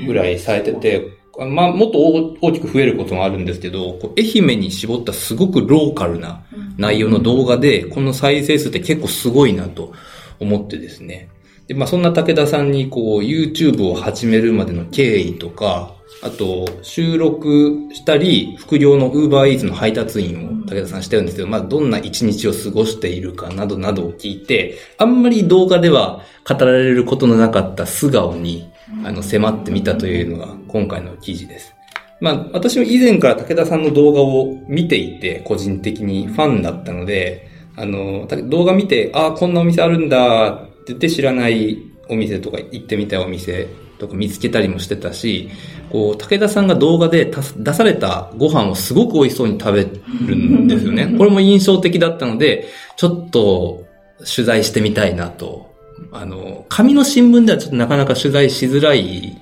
[0.05, 6.43] ぐらいされてて、まあ、もっと大大きく増えることもあるんですけど、こう愛媛に絞ったすごくローカルな
[6.77, 9.93] 内容の動画で、この再生数って結構すごいなと
[10.39, 11.29] 思ってですね。
[11.67, 28.71] で、まあ、そんな武田さんにこう、YouTube を始めるまでの経緯とか、あと、収録したり、副業の Uber Eats の配達員を武田さんしてるんですけど、まあ、どんな一日を過ごしているかなどなどを聞いて、あんまり動画では語られることのなかった素顔に、
[29.03, 31.73] あの、迫ってみたというのが今回の記事です。
[32.21, 43.67] まあ、私も以前から武田さんの動画を見ていて、個人的にファンだったので、あの、た動画見て、ああ、こんなお店あるんだってて知らないお店とか行ってみたいお店
[43.97, 45.49] とか見つけたりもしてたし、
[45.89, 49.87] こう、武田さんが動画でた出されたご飯をすごく美味しそうに食べ
[50.27, 51.15] るんですよね。
[51.17, 52.67] これも印象的だったので、
[52.97, 53.85] ちょっと
[54.19, 55.73] 取材してみたいなと。
[56.11, 59.37] あの、紙の新聞ではちょっとなかなか取材しづらい、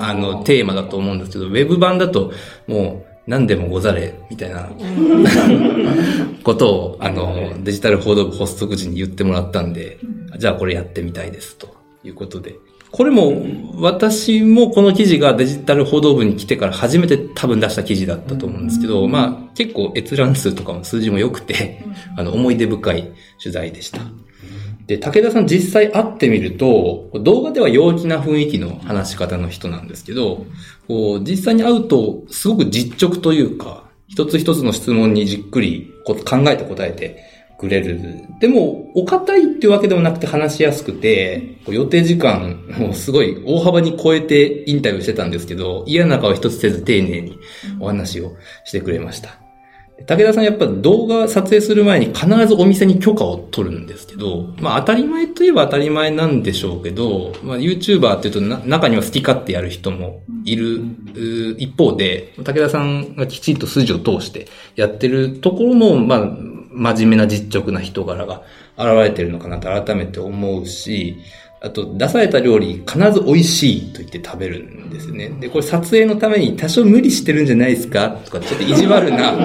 [0.00, 2.32] あの、テーマだと思うんですけど、ウェブ版だと
[2.66, 4.68] もう何でもござれ、みたいな
[6.42, 9.98] ことを、あの、デジタル報道部発足時に言ってもらったんで、
[10.36, 12.56] じゃあこれやってみたいです、ということで。
[12.90, 13.40] これも、
[13.76, 21.84] 私もこの記事がデジタル報道部に来てから初めて多分出した記事だったと思うんですけど、まあ結構閲覧数とかも数字も良くて、
[22.16, 24.00] あの、思い出深い取材でした。
[24.90, 30.46] で、武田さん実際会ってみると、動画では陽気な雰囲気の話し方の人なんですけど、
[30.88, 37.22] こう、実際に会うと、すごく実直というか、一つ一つの質問にじっくりこ考えて答えて
[37.56, 38.00] くれる。
[38.40, 42.58] でも、お堅いっていうわけでもなくて話しやすくて、予定時間
[42.90, 47.38] をすごい大幅に超えてインタビューしてたんですけど、嫌な顔一つせず丁寧に
[47.78, 48.32] お話を
[48.64, 49.39] してくれました。
[50.06, 60.80] 武田さんやっぱ動画撮影する前に必ずお店に許可を取るんですけど、まあ当たり前といえば当たり前なんでしょうけど、まあ YouTuber っていうとな中には好き勝手やる人もいる、
[61.58, 66.28] 一方で、武田さんがきちんと筋を通してやってるところも、まあ
[66.72, 68.42] 真面目な実直な人柄が
[68.78, 71.16] 現れてるのかなと改めて思うし、
[71.62, 75.28] あと、出された料理、必ず美味しいと言って食べるんですね。
[75.40, 79.36] で、これ撮影のために多少無理してるんじゃないですかとか、ちょっと意地悪な、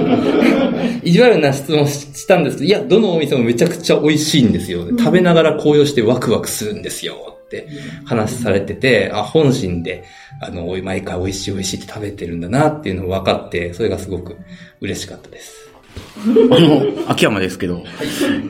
[1.03, 4.87] 意地悪な質問したんですけど、いや、どのお店もめちゃくちゃ美味しいんですよ。
[4.97, 7.35] 食べながら高揚してワクワクするんですよ。
[7.45, 7.67] って
[8.05, 10.03] 話されてて、あ、本心で、
[10.41, 14.37] あの、毎回美味しい美味しいって食べてるんだなっていうのを分かって、それがすごく
[14.81, 15.69] 嬉しかったです。
[16.51, 17.83] あの、秋山ですけど、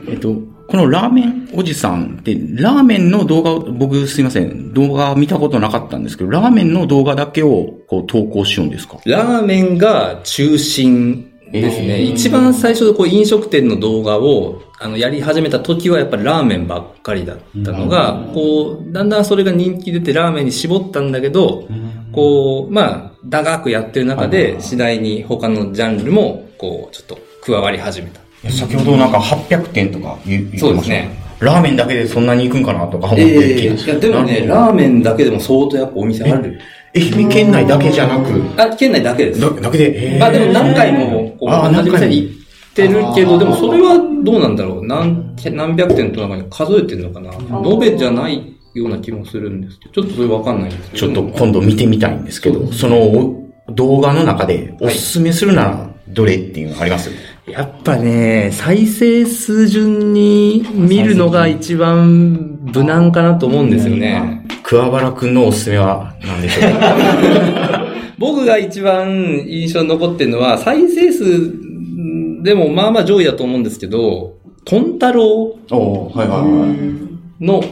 [0.08, 0.36] えっと、
[0.68, 8.98] このラーメンおじさんって、ラーメンの動画を、僕すいません、動画見たことなかったんですけど、ラーメンの動画だけをこう投稿しようんですか？
[9.06, 12.02] ラーメンが中心ですね。
[12.02, 21.68] 一番最初こう飲食店の動画をあのやり始めた時はやっぱりラーメンばっかりだったのが、こう、だんだんそれが人気出てラーメンに絞ったんだけど、
[22.12, 28.20] こう、まあ、長くやってる中で次第に他のジャンルもこう、ちょっと加わり始めた。
[28.44, 31.26] 先ほどなんか800点とか言言ってましたそうですね。
[31.40, 36.58] ラーメンだけでそんなに行くんかなとか思ってええいや、でもね、ラーメンだけでも相当やっぱお店ある。
[36.94, 39.40] 愛媛県内だけじゃなく、あ、県内だけです。
[39.42, 44.86] だだけで、えーまあでも何回も、こう、同じ店に行ってるけど、でもそれはどうなんだろう？
[44.86, 47.30] 何、何百店と中に数えてるのかな？
[47.68, 51.12] 延べじゃないような気もするんですけど、ちょっとそれわかんないんですけど。
[51.12, 57.10] ちょっと今度見てみたいんですけど、そのお動画の中でおすすめするならどれっていうのあります
[57.48, 64.44] やっぱね、再生数順に見るのが一番無難かなと思うんですよね。
[64.64, 66.72] 桑原くんのおすすめは何でしょう？
[66.72, 67.86] か
[68.18, 71.52] 僕が一番印象に残ってるのは、再生数
[72.42, 76.66] でもまあまあ上位だと思うんですけど、トンタロウおはいはいは
[77.40, 77.44] い。
[77.44, 77.62] の、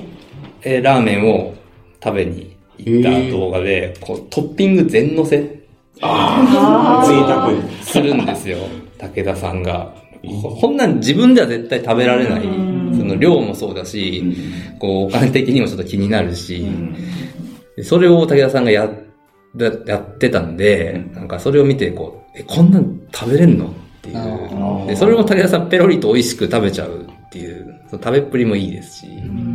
[0.62, 1.54] えーラーメンを
[2.02, 5.63] 食べに行った動画で、こうトッピング全乗せ
[5.96, 7.50] 贅沢。
[7.82, 8.58] するんですよ。
[8.98, 9.94] 武田さんが。
[10.42, 12.42] ここんなん自分では絶対食べられない。
[12.42, 14.24] その量もそうだし、
[14.78, 16.66] こうお金的にもちょっと気になるし、
[17.76, 18.90] でそれを武田さんがや
[19.86, 23.66] やってたんで、なんかそれを見てこう、え、こんなん食べれんの？
[23.66, 23.70] っ
[24.02, 24.86] ていう。
[24.86, 29.53] で、それも武田さんペロリと美味しく食べちゃうっていう、その食べっぷりもいいですし、うん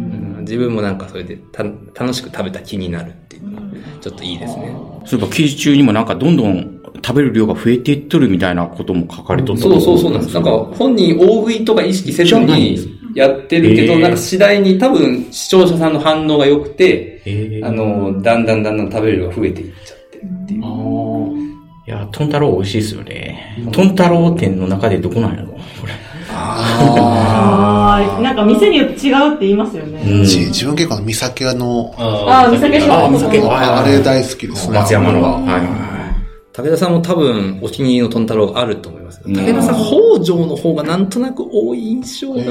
[0.49, 3.61] 自分もなんかそれでた楽しく食べた気になるっていうのは、
[4.01, 4.75] ちょっといいですね。
[5.05, 10.33] そういえば記事中にもなんかどんどん食べる量が増えていっとるみたいなことも書かれとったそうそうそうなんです。
[10.33, 12.77] なんか本人大食いとか意識せずに
[13.15, 20.63] やってるけど、なんか次第に多分視聴者さんの反応が良くて、あの、だんだんだんだん食べる量が増えていっちゃってるっていう。
[21.87, 23.57] いや、トンタロウ美味しいですよね。
[23.71, 25.93] トンタロウ店の中でどこなんやろこれ。
[26.39, 28.21] あー。
[28.21, 30.01] なんか店によって違うって言いますよね。
[30.01, 30.23] うん。
[30.23, 34.79] じ自分結構あの、三崎屋の、ああ、三崎市あああれ大好きですね。
[34.79, 35.21] 松山の。
[35.21, 35.39] は。
[35.41, 35.89] はい。
[36.53, 39.21] 武田さんも多分お気に入りのトンタロウがあると思います。
[39.29, 39.33] ん。
[39.33, 42.41] 武田さん、北条の方がなんとなく多い印象が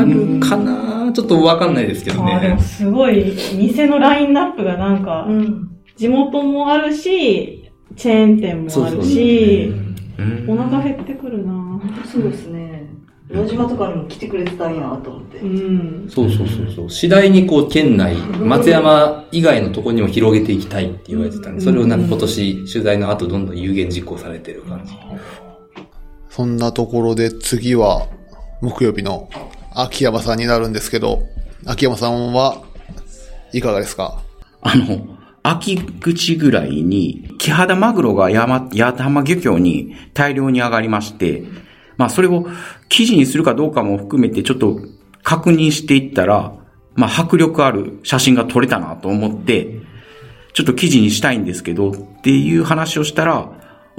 [0.00, 1.12] あるかな。
[1.12, 2.58] ちょっとわかんないですけどね。
[2.60, 5.26] すごい、店のラインナップがなんか、
[5.96, 9.72] 地元もあるし、チェーン店もあるし、
[10.18, 10.50] うん。
[10.50, 11.80] お腹減ってくるな。
[12.04, 12.87] そうですね。
[13.30, 15.46] 宇和島とかにも来てくれてたんやと思ってう。
[15.46, 16.08] ん。
[16.08, 16.90] そうそうそうそう。
[16.90, 24.92] 次第にこう県内、松山以外のところにも広げていきたいって言われてたんで、それをなんか今年取材の後どんどん有言実行されてる感じ。
[26.30, 28.06] そんなところで次は、
[28.62, 29.28] 木曜日の
[29.74, 31.22] 秋山さんになるんですけど、
[31.66, 32.62] 秋山さんは
[33.52, 34.22] いかがですか？
[34.62, 41.44] あの、秋口ぐらいに、木肌マグロが山、八幡浜漁協に大量に上がりまして、
[41.98, 42.46] まあそれを
[42.88, 44.80] 記事にするかどうかも含めてちょっと
[45.22, 46.54] 確認していったら、
[46.94, 49.80] まあ迫力ある写真が撮れたなと思って、
[50.54, 53.50] ちょっと記事にしたいんですけど、っていう話をしたら、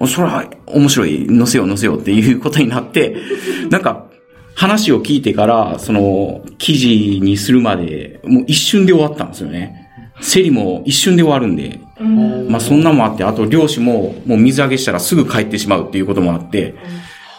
[0.07, 3.17] それは面白い、載せよう載せようっていうことになって、
[3.69, 4.07] なんか、
[4.55, 9.87] 話を聞いてから、その、記事にするまで、もう一瞬で終わったんですよね。
[10.21, 11.79] 競りも一瞬で終わるんで、
[12.49, 16.75] まあそんなもあって、あと漁師ももう水揚げしたらすぐ帰ってしまうっていうこともあって、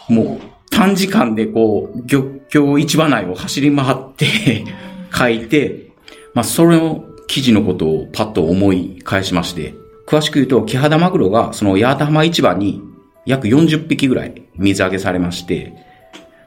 [0.09, 4.65] もう短時間でこう、漁協市場内を走り回って
[5.13, 5.91] 書いて、
[6.33, 9.75] まあそれの記事のことをパッと思い返しまして、
[10.07, 12.81] 詳しく言うと、木肌マグロがその八幡浜市場に
[13.25, 15.73] 約40匹ぐらい水揚げされまして、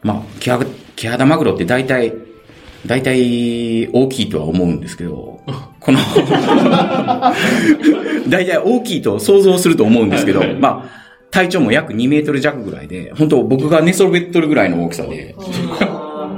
[0.02, 2.12] まあ、木肌木肌マグロって大体、
[2.86, 5.40] 大体大きいとは思うんですけど、
[5.80, 5.98] この、
[8.28, 11.03] 大体大きいと想像すると思うんですけど、まあ、
[11.34, 15.34] 体長も約2メートル弱ぐらいで、本当僕が寝そべっとるぐらいの大きさで、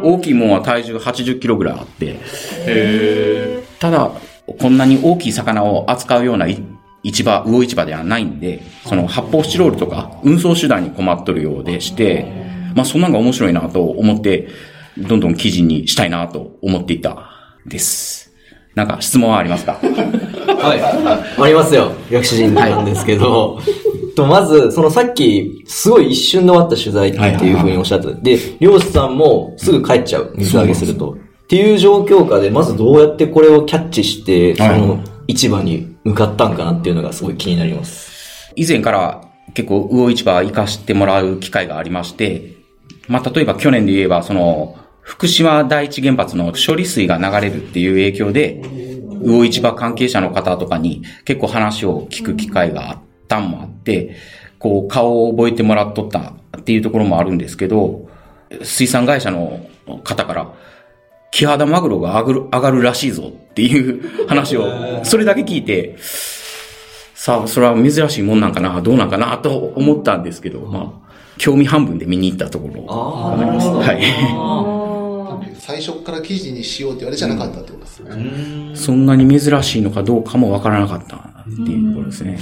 [0.02, 4.10] 大きいもんは体重80キロぐらいあって、ただ、
[4.46, 6.62] こんなに大きい魚を扱うようない
[7.02, 14.48] 市場、魚市場ではないんで、その発泡スチロールとか運送手段に困っとるようでして、まあそんなのが面白いなと思って、
[14.96, 17.30] どんどん記事にしたいなと思っていた
[17.66, 18.32] です。
[18.74, 19.74] なんか質問はありますか？
[19.74, 21.42] はい。
[21.42, 21.92] ありますよ。
[22.10, 23.60] 薬師陣なんですけど、
[24.16, 28.14] と、まず、そのさっき、すごい一瞬で終わった取材っていうふうにおっしゃってた。
[28.14, 30.32] で、漁師さんもすぐ帰っちゃう。
[30.36, 31.12] 水揚げすると。
[31.12, 38.52] っていう状況下で、まずどうやってこれをキャッチして、そはいの市場に向かったんかなっていうのがすごい気になります。
[38.56, 39.22] 以前から
[39.54, 42.56] 結構魚市場行かしてもらう機会がありまして、
[43.08, 48.62] まあ、例えば去年で言えば、その、福島第一原発の処理水が流れるっていう影響で、
[49.22, 54.16] 魚市場関係者の方とかに結構話を聞く機会があったんもあって、
[54.58, 58.08] こう、顔を覚えてもらっとったっていうところもあるんですけど、
[58.62, 59.66] 水産会社の
[60.04, 60.52] 方から、
[61.30, 65.96] キハダマグロが上がる上がるらしいぞっていう話を、それだけ聞いて、
[67.14, 71.06] さあ、それは珍しいもんなんかな、どうなんかな、と思ったんですけど、まあ、
[71.38, 73.68] 興味半分で見に行ったところがあります。
[73.68, 74.76] はい。
[75.58, 78.70] 最初から記事にしようって言われじゃなかったってことですね。
[78.74, 82.38] そんなに珍しいのかどうかもわからなかったっていうところですね。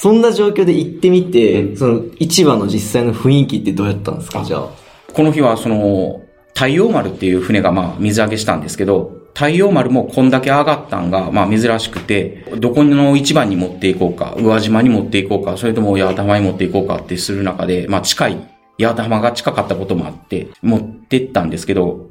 [0.00, 4.42] そんな状況で行ってみて、その市場の実際の雰囲気ってどうやったんですか？
[4.42, 4.70] じゃあ。
[5.12, 6.22] この日はその、
[6.54, 18.48] 太陽丸っていう船がまあ水揚げしたんですけど、太陽丸もこんだけ上がったんがまあ珍しくて、どこの市場に持っていこうか、宇和島に持っていこうか、それとも八幡浜に持っていこうかってする中で、まあ近い、
[18.78, 22.08] 八幡浜が近かったこともあって、持ってったんですけど、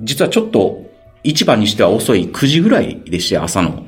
[0.00, 0.78] 実はちょっと
[1.24, 3.84] 市場にしては遅い9時ぐらいでして、朝の。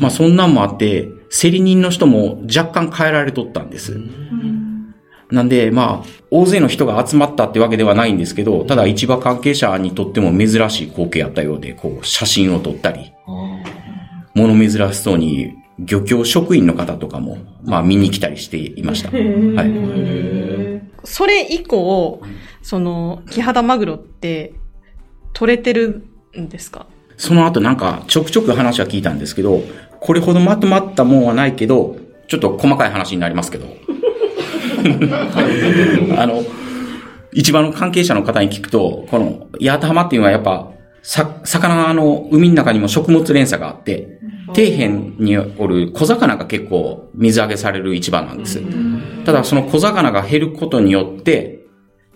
[0.00, 4.00] まあそんなんもあって、競り人の人も若干変えられとったんです。
[5.30, 13.12] なんで、まあ、大勢の人が集まったってわけではないんですけど、ただ市場関係者にとっても珍しい光景やったようで、こう、写真を撮ったり、
[14.34, 19.10] 物珍しそうに、漁協職員の方とかも、まあ見に来たりしていました。
[19.10, 19.16] は
[19.64, 20.82] い。
[21.04, 22.20] それ以降、
[22.62, 24.54] その、キハダマグロって、
[25.34, 26.04] 取れてる
[26.36, 26.86] んですか？
[27.18, 29.60] その後なんか、ちょくちょく話は聞いたんですけど、
[30.00, 31.96] これほどまとまったもんはないけど、
[32.28, 33.66] ちょっと細かい話になりますけど、
[36.16, 36.42] あの、
[37.34, 40.70] 市場の関係者の方に聞くと、この、八幡浜っていうのはやっぱ、
[41.02, 44.18] さ、魚の海の中にも食物連鎖があって、
[44.54, 44.88] 底辺
[45.18, 48.62] におる小魚が結構水揚げされる市場なんです。
[49.24, 51.66] ただその小魚が減ることによって、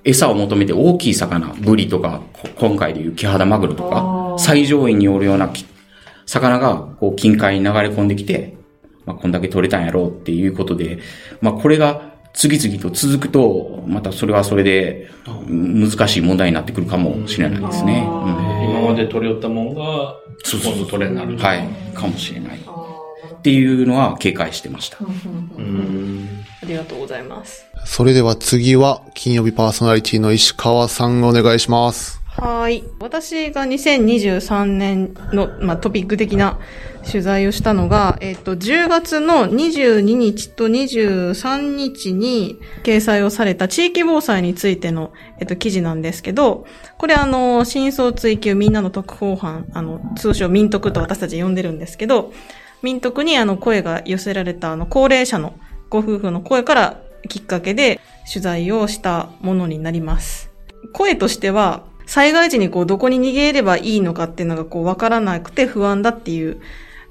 [0.04, 5.66] 餌を求めて大きい魚、ブリとか、こ今回でいうキハダマグロとか、最上位におるようなき
[6.26, 8.56] 魚が、こう、近海に流れ込んできて、
[9.04, 10.98] まあ、こんだけ取れたんやろうっていうことで、
[11.40, 15.08] まあ、これが次々と続くと、またそれはそれで、
[15.48, 18.06] うん難しい問題になってくるかもしれないですね。
[18.08, 21.36] うん今まで取り寄ったもんが、そうそう今度取れになる。
[21.36, 21.68] はい。
[21.94, 22.58] かもしれない。
[22.58, 24.98] っていうのは警戒してました。
[24.98, 27.66] ありがとうございます。
[27.84, 32.21] それでは次は、金曜日パーソナリティの石川さんお願いします。
[32.34, 32.82] はい。
[32.98, 36.58] 私が2023年の、まあ、トピック的な
[37.04, 46.66] 取材をしたのが、えっ、と、10月の22日と23日に掲載をされた地域防災についての、えっ、と、記事なんですけど、
[46.96, 52.32] これあの、真相追求みんなの特報班、あの、通称民徳と私たち呼んでるんですけど、
[52.82, 55.54] 民徳にあの、声が寄せられたあの、高齢者の
[55.90, 60.50] ご夫婦の声からきっかけで取材をしたものになります。
[60.94, 66.60] 声としては、災害時にこう、どこに逃げればいいのかっていうのがこう、わからなくて不安だっていう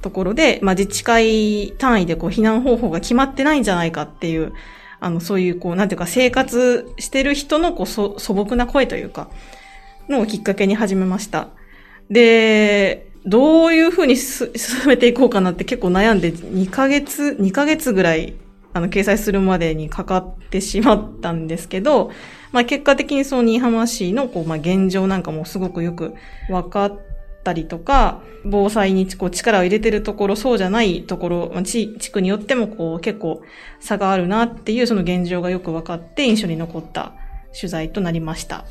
[0.04, 4.54] ところで、まあ、自治会単位でこう、避難方法が決まってないんじゃないかっていう、
[5.00, 9.32] あの、そういうこう、なんていうか、生活してる人のこう、そ素朴な声というか、
[10.08, 11.48] のをきっかけに始めました。
[12.12, 14.52] で、どういうふうに進
[14.86, 18.36] めていこうかなって結構悩んで、2ヶ月、2ヶ月ぐらい、
[18.74, 22.12] あの、掲載するまでにかかってしまったんですけど、
[22.52, 26.14] まあ結果的にその新居浜市のこう、まあ現状なんかもすごくよく
[26.50, 27.00] 分かっ
[27.44, 33.42] たりとか、防災にこう力を入れてるところ、そうじゃないところ、まあ地地区によってもこう結構
[33.80, 37.14] 差があるなっていうその現状がよく分かって印象に残った
[37.54, 38.66] 取材となりました。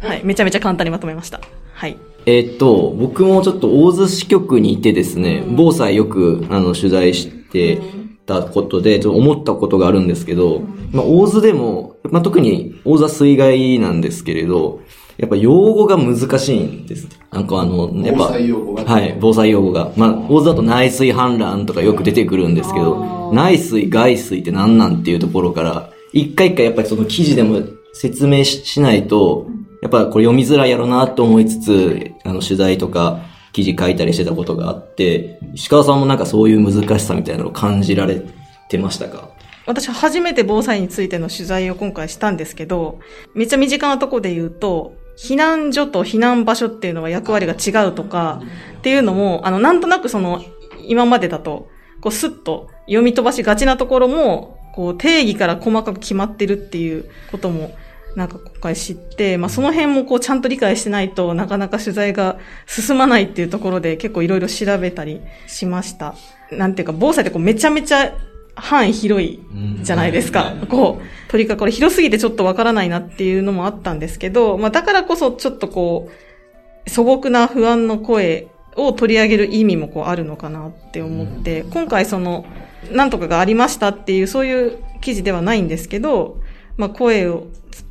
[0.00, 0.24] はい。
[0.24, 1.40] めちゃめちゃ簡単にまとめました。
[1.72, 1.96] はい。
[2.26, 7.80] えーっと、僕もちょっと大洲支局にいてですね、防災よくあの取材して
[8.26, 10.62] たことで、ちょっと思ったことがあるんですけど、
[10.92, 14.80] まあ、大洲でも、まあ、特に大洲は水害なんですけれど、
[15.16, 17.08] やっぱ用語が難しいんです。
[17.30, 19.92] なんかあの、やっぱ、防災用語がはい、防災用語が。
[19.96, 27.62] まあ、大洲だと内水氾濫とかよく出てくるんですけど、内水、外水って何なんっていうところから、一回一回やっぱりその記事でも
[27.92, 29.46] 説明ししないと、
[29.82, 33.20] やっぱこれ読みづらいやろなと思いつつ、あの取材とか
[33.54, 38.20] 記事書いたりしてたことがあって、石川さんもなんかそういう難しさみたいなのを感じられ
[38.68, 39.30] てましたか？
[39.66, 42.98] 私初めて防災についての取材を今回したんですけど、
[43.32, 48.42] めっちゃ身近なとこで言うと、避難所と避難場所っていうのは役割が違うとか、
[48.78, 50.44] っていうのも、あの、なんとなくその、
[50.86, 57.70] 今までだと、こう、スッと読み飛ばしがちなところも、こう、定義から細かく決まってるっていうことも、
[58.16, 66.14] なんか今回知って、まあその辺もこうちゃんと理解してないとなかなか取材が進まないっていうところで結構いろいろ調べたりしました。
[66.52, 68.14] なんていうか防災ってこうめちゃめちゃ
[68.56, 69.40] 範囲広い
[69.82, 70.52] じゃないですか。
[70.68, 76.10] こう、鳥かこれ広すぎてちょっとわからないなっていうのもあったんですけど、まあだからこそちょっとこ
[76.86, 82.46] う、素朴な不安の声を取り上げる意味もこうあるのかなって思って、今回その、
[82.92, 86.38] なんとかがありましたっていう、そういう記事ではないんですけど、
[86.76, 87.48] まあ声を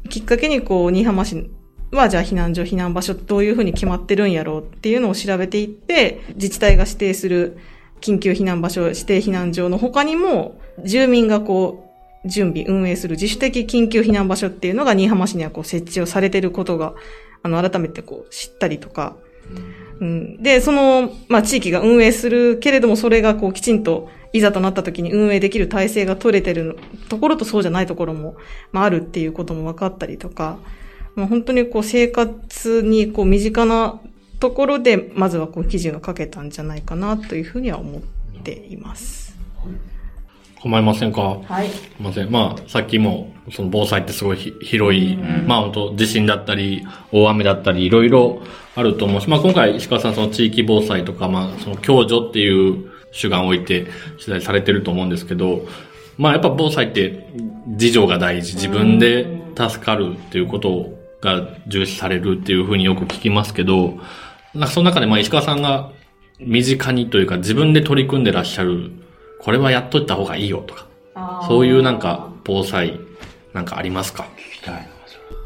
[0.09, 1.49] きっかけにこう、新居浜市
[1.91, 7.57] はじゃあ避難所、避難場所どういうふうに決まってるんやろうっていうのを調べていって、自治体が指定する
[8.01, 11.89] 緊急避難場所、指定避難所の他にも、住民がこ
[12.25, 16.93] う、準備、運営する自主的緊急避難場所っていうのが新居浜市にはこう設置をされてることが、
[17.41, 19.17] あの、改めてこう知ったりとか、
[19.99, 26.77] うん、で、その、まあ、地域が運営するけれども、それがこう、きちんと、いざとなった時に運営できる体制が取れてる
[27.07, 28.35] ところとそうじゃないところも、
[28.71, 30.57] まあ、あるっていうことも分かったりとか、
[31.15, 34.01] まあ、本当にこう、生活にこう、身近な
[34.39, 38.01] ところで、まずはこう、記事が書けたんじゃないかなというふうには思っ
[38.41, 39.37] ています。
[40.63, 41.41] 構いませんか？
[41.43, 41.67] はい。
[41.67, 42.31] すいません。
[42.31, 48.41] まあ、さっきも、その防災ってすごい広い、うん、まあ本当地震だったり、大雨だったり、いろいろ
[48.75, 53.85] あると思うし、まあ今回石川さんその地域防災とか、まあその共助っていう主眼を置いて
[54.17, 55.65] 取材されてると思うんですけど、
[56.17, 57.25] まあやっぱ防災って
[57.67, 60.89] 自助が大事、自分で助かるっていうこと
[61.21, 63.99] が重視されるっていうふうによく聞きますけど、
[64.53, 65.91] なんかその中でまあ石川さんが
[66.39, 68.91] 身近にというか自分で取り組んでらっしゃる
[69.39, 70.87] これはやっといた方がいいよとか、
[71.47, 72.99] そういうなんか防災
[73.53, 74.25] なんかありますか？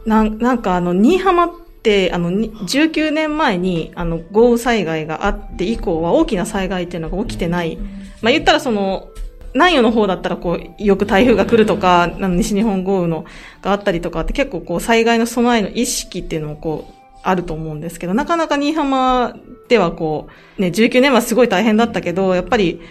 [0.05, 1.66] ななんかあの、新居浜って、
[2.11, 7.77] あの、19年前に、あの、豪雨災害があって以降は大きな災害っていうのが起きてない。
[8.21, 9.09] まあ、言ったらその、
[9.53, 13.25] 南予の方だったらこう、よく台風が来るとか、あの西日本豪雨の
[13.61, 19.35] があったりとかって結構こう、災害の備えの意識っていうのもこう、あると思うんですけど、なかなか新居浜
[19.67, 22.81] ではこう、ね、19年はすごい大変だったけど、やっぱり、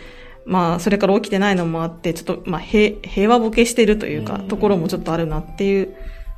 [0.44, 5.94] まあ、それから起きてないのもあって、ちょっと、まあ、平平和ボケしてるというか、ところもちょっとあるなっていう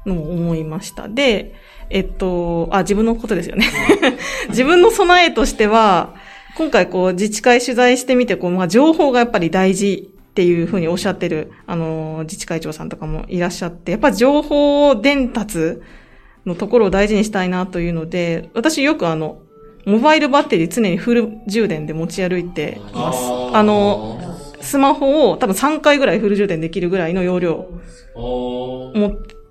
[0.06, 1.08] のも思いました。
[1.08, 1.54] で、
[1.90, 3.66] えっと、あ、自分のことですよね。
[4.48, 6.14] 自分の備えとしては、
[6.56, 15.78] 今回こう、自治会取材してみて、こう、まあ、情報がやっぱり大事っていうふうにおっしゃってる、あの、自治会長さんとかもいらっしゃって、やっぱ情報伝達
[16.46, 19.38] のところを大事にしたいなというので、私よくあの、
[19.84, 23.18] モバイルバッテリー常にフル充電で持ち歩いてます。
[23.54, 24.20] あの、
[24.60, 27.66] スマホを多分3回ぐらいフル充電できるぐらいの容量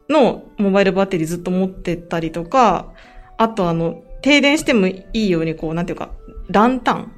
[0.10, 2.94] のモバイルバッテリーずっと持ってたりとか、
[3.38, 6.10] あとあの、停電してもいいようにこう、なんていうか、
[6.50, 7.12] ランタン。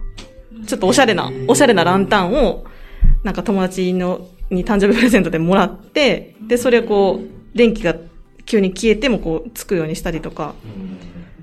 [0.68, 2.66] ちょっとおしゃれな、おしゃれなランタンを、
[3.24, 7.96] なんか友達の、に誕生日プレゼントでもらって、で、それをこう、電気が
[8.46, 10.56] 急に消えてもこう、つくようにしたりとか、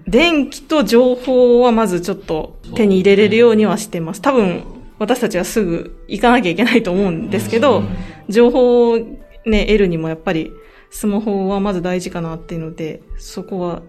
[0.07, 4.21] 電気と情報はまずちょっと手に入れれるようにはしてます。
[4.21, 4.63] 多分、
[4.99, 7.83] 私たちはすぐ行かなきゃいけないと思うんですけど、
[8.29, 8.99] 情報を
[9.45, 10.53] ね、得るにもやっぱり
[10.97, 13.83] スマホはまず大事かなっていうので、そこは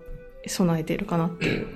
[0.45, 1.67] 備えているかなっていう。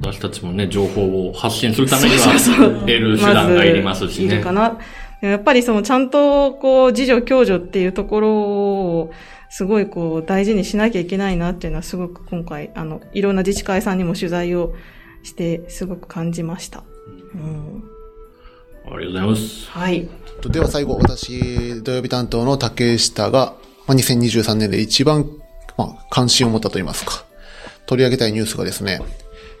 [0.00, 4.34] 私たちもね、情報を発信するためには得る手段がいりますしね。
[4.34, 4.78] いるかな。
[5.20, 9.10] やっぱりそのちゃんとこう、自助共助っていうところを、
[9.50, 14.74] すごいこう大事にしなきゃいけないなっていうのはすごく今回、あの、いろんな自治会さんにも取材を
[15.24, 16.84] してすごく感じました。
[17.34, 17.82] うん、
[18.86, 19.70] ありがとうございます。
[19.70, 20.08] はい。
[20.48, 23.56] では最後、私、土曜日担当の竹下が、
[23.88, 25.26] まあ、2023年で一番、
[25.76, 27.24] まあ、関心を持ったといいますか、
[27.86, 29.00] 取り上げたいニュースがですね、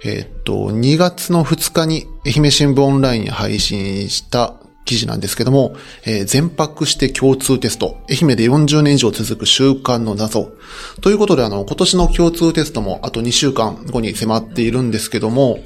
[0.04, 4.54] えー、っと、2月の2日に愛媛新聞オンラインに配信した
[4.84, 5.74] 記事なんですけども、
[6.04, 10.52] えー、全泊して共通テスト、愛媛で40年以上続く習慣の謎。
[11.00, 15.58] ということで、あの、今年の共通テストもあと2週間後に迫っているんですけども、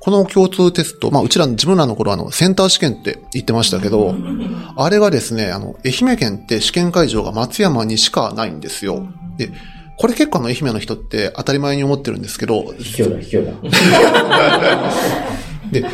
[0.00, 4.14] この共通テスト、まあ、うちら、自分らの頃あの、センター試験って言ってましたけど、
[4.76, 9.06] あれがですね、あの、愛媛県って試験会場が松山にしかないんですよ。
[9.36, 9.50] で、
[9.96, 14.92] これ結構あの、愛媛の人って当たり前に思ってるんですけど、卑怯だ、卑怯だ。
[15.70, 15.84] で、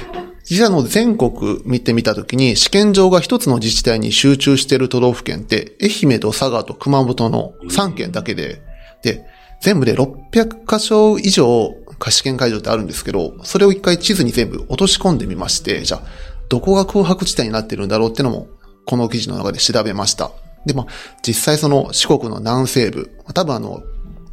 [0.44, 8.62] 実際の全国見てみたときに、試験場が一つの自治体に集中している都道府県って、愛媛と佐賀と熊本の3県だけで、
[9.02, 9.24] で、
[9.60, 11.74] 全部で600箇所以上
[12.08, 16.02] 試験会場ってあるんですけど、それを一回地図に全部落とし込んでみまして、じゃあ、
[16.48, 18.48] どこが空白地帯になってるんだろうってのも、
[18.86, 20.30] この記事の中で調べました。
[20.64, 20.86] で、まあ、
[21.22, 23.82] 実際その四国の南西部、多分あの、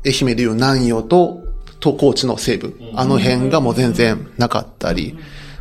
[0.06, 1.44] 愛媛でいう南予と、
[1.80, 5.18] と高知の西部、あの辺がもう全然なかったり、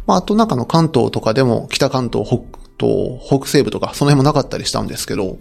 [0.06, 2.44] まあ、あとなんかの関東とかでも、北関東、北
[2.78, 5.38] 東、北西部とか、その辺もなかったりしたんですけど、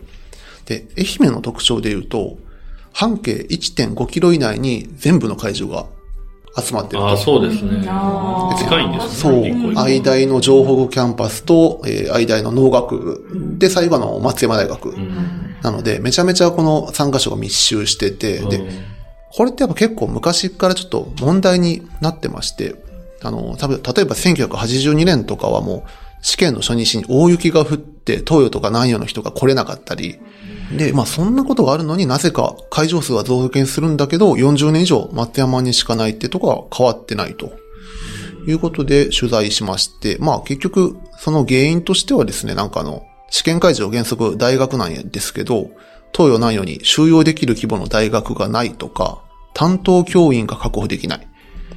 [0.65, 2.37] で、愛媛の特徴で言うと、
[2.91, 5.85] 半径1.5キロ以内に全部の会場が
[6.57, 7.17] 集まってるああ、と。
[7.17, 7.81] そうですね。
[8.57, 9.49] 近いんですそうね。
[9.49, 9.75] 一個一。
[9.75, 14.95] 個愛大の情報キャンパスと、えー愛大の農学部で、最後の松山大学。
[15.61, 18.61] なので、めちゃめちゃこの3カ所が密集してて、で、
[19.31, 22.75] これってやっぱ結構昔からちょっと問題になってまして、
[23.21, 25.89] あの、多分例えば1982年とかはもう
[26.25, 30.17] 試験の初日に大雪が降って、東洋とか南洋の人が来れなかったり、
[30.75, 37.53] で、まあそんなことがあるのになぜか会場数は増減するんだけど、40年以上松山にしかないってとこは変わってないと。
[38.47, 45.69] いうことで取材しまして、まあ結局その原因としてはですね、なんかあの、試験会場原則大学なんですけど、
[46.11, 49.21] 東洋南洋に収容できる規模の大学がないとか、
[49.53, 51.27] 担当教員が確保できない。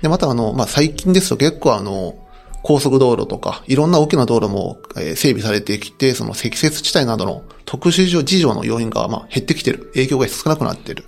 [0.00, 2.14] で、またあの、まあ、最近ですと結構あの、
[2.62, 9.90] 高速道路とか、いろんな大きな道路も、整備されてきて、その積雪地帯などの特殊事情の要因が、まあ、減ってきてる。
[9.94, 11.04] 影響が少なくなってる。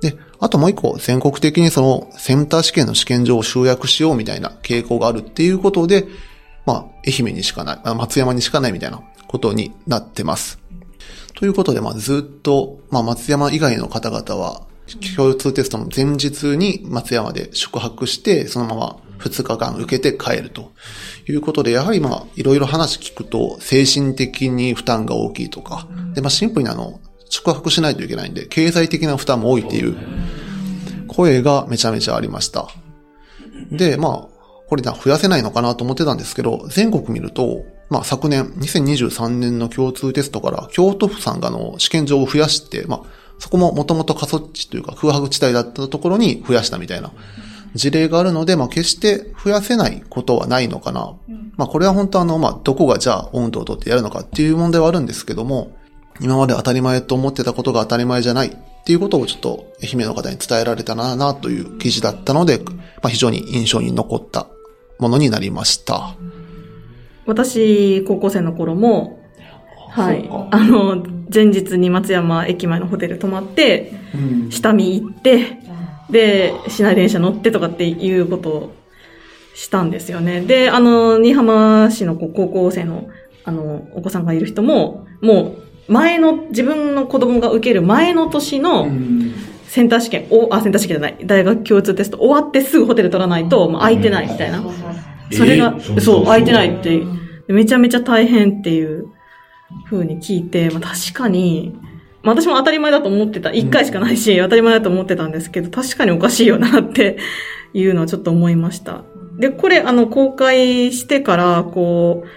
[0.00, 6.06] で、あともう一個、全国的にその、センター試験の試験場を集約しようみたいな傾向があるっていうことで、
[6.66, 10.58] まあ、愛媛にしかない、松山にしかないみたいなことになってます。
[11.34, 14.62] ということで、まあ、ずっと、まあ、松山以外の方々は、
[15.16, 20.72] 共通テストの前日に松山で宿泊して、そのまま2日間受けて帰ると
[21.28, 29.96] いうことで、やはりまあ、いろいろ話聞くと、精神的に負担が大きいとか、で、まあ、シンプルにあの、宿泊しないといけないんで、経済的な負担も多いっていう
[31.08, 32.68] 声がめちゃめちゃありました。
[33.70, 34.36] で、まあ、
[34.68, 43.02] これな増やせないのかなと思ってたんですけど、全国見ると、まあ昨年、2023年の共通テストから、京都府さんがあの試験場を増やして、まあ、
[43.38, 47.12] そこももともと過疎地というか空白地帯だったところに増やしたみたいな
[47.76, 51.14] 事例があるので、まあ決して増やせないことはないのかな。
[51.56, 55.76] まあこれは本当あの、まあどこがじゃあ温度をとってやるのかっていう問題はあるんですけども、
[56.20, 58.50] 今まで当たり前と思ってたことが当たり前じゃないっ
[58.84, 62.74] ていうことをちょっと愛媛の方に伝えられたらなという記事だったので、ま
[63.04, 64.48] あ非常に印象に残った
[64.98, 66.16] ものになりました。
[67.26, 69.20] 私、高校生の頃も、
[69.90, 70.28] はい。
[70.50, 73.92] あの、前日に松山駅前のホテル泊まって、
[74.50, 75.58] 下見行って、
[76.10, 78.72] で、市内電車乗ってとかっていうことを
[79.54, 80.40] したんですよね。
[80.40, 83.08] で、あの、新居浜市の高校生の、
[83.44, 85.56] あの、お子さんがいる人も、も
[85.88, 88.88] う、前の、自分の子供が受ける前の年の、
[89.66, 94.62] センター試験、お、あ、センター試験じゃない、大学共通テスト終わってすぐホテル取らないと、もう空いてないみたいな。
[95.32, 97.02] それが、えーそう、空いてないって、
[97.48, 99.06] めちゃめちゃ大変っていう
[99.88, 101.78] 風に聞いて、まあ確かに、
[102.26, 103.52] まあ私も当たり前だと思ってた。
[103.52, 107.18] 一回しかないし、当たり前だと思ってたんですけど、確かにおかしいよなって
[107.72, 109.04] いうのはちょっと思いました。
[109.38, 112.28] で、これ、あの、公開してから、こう、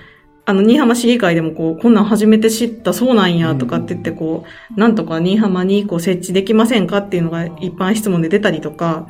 [0.45, 4.43] あの、新居浜市議会でもこう、こんなん初めて知った、そうなんや、とかって言って、こ
[4.77, 9.07] う、なんとか新居浜にこう設置できませんかっていうのが一般質問で出たりとか、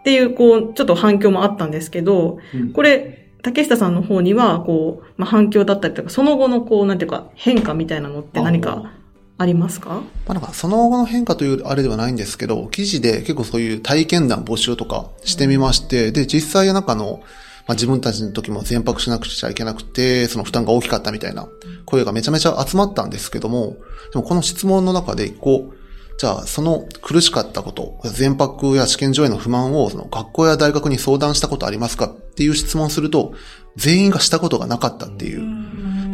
[0.00, 2.38] っていう、こう、ちょっと反響もあったんですけど、
[2.72, 8.90] これ、竹下さんの方には、こう、まあ、反響だったりとか、その後のこう、なんていうか、変化みたいなのって何か
[9.36, 9.88] ありますか？
[9.90, 17.20] まあなんかその後の変化というあれではないんですけど、記事で結構そういう体験談募集とかしてみまして、で、実際なんかあの、
[17.66, 21.48] まあ自分たちの時も全泊しなくちゃいけなくて、その負担が大きかったみたいな
[21.84, 23.76] 声がめちゃめちゃ集まったんですけども、
[24.12, 25.76] でもこの質問の中でこう、
[26.16, 33.34] じゃあその苦しかったこと、全泊や試験場への不満をその学校や大学に相談したことありますかっていう質問をすると、
[33.74, 35.42] 全員がしたことがなかったっていう。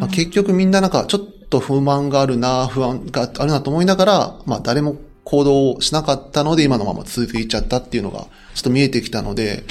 [0.01, 8.27] まあ、結局みんななんかちょっと不満があるな、不安があるなと思いながら、まあ誰も行動をしなかったので今のまま続いちゃったっていうのがちょ
[8.61, 9.63] っと見えてきたので、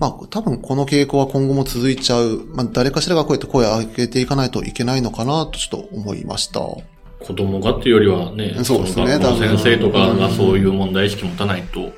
[0.00, 2.46] まあ多分この傾向は今後も続いちゃう。
[2.54, 6.60] まあ誰かしらがこうやって声を上げていかないといけないのかなとちょっと思いました。
[6.60, 11.92] 子供がっていうよりはね、そうですね先生とかがそういう問題意識持たないとい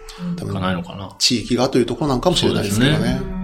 [0.51, 1.15] かないのかな。
[1.21, 3.40] 地域がというところなんかもしれないですけどそう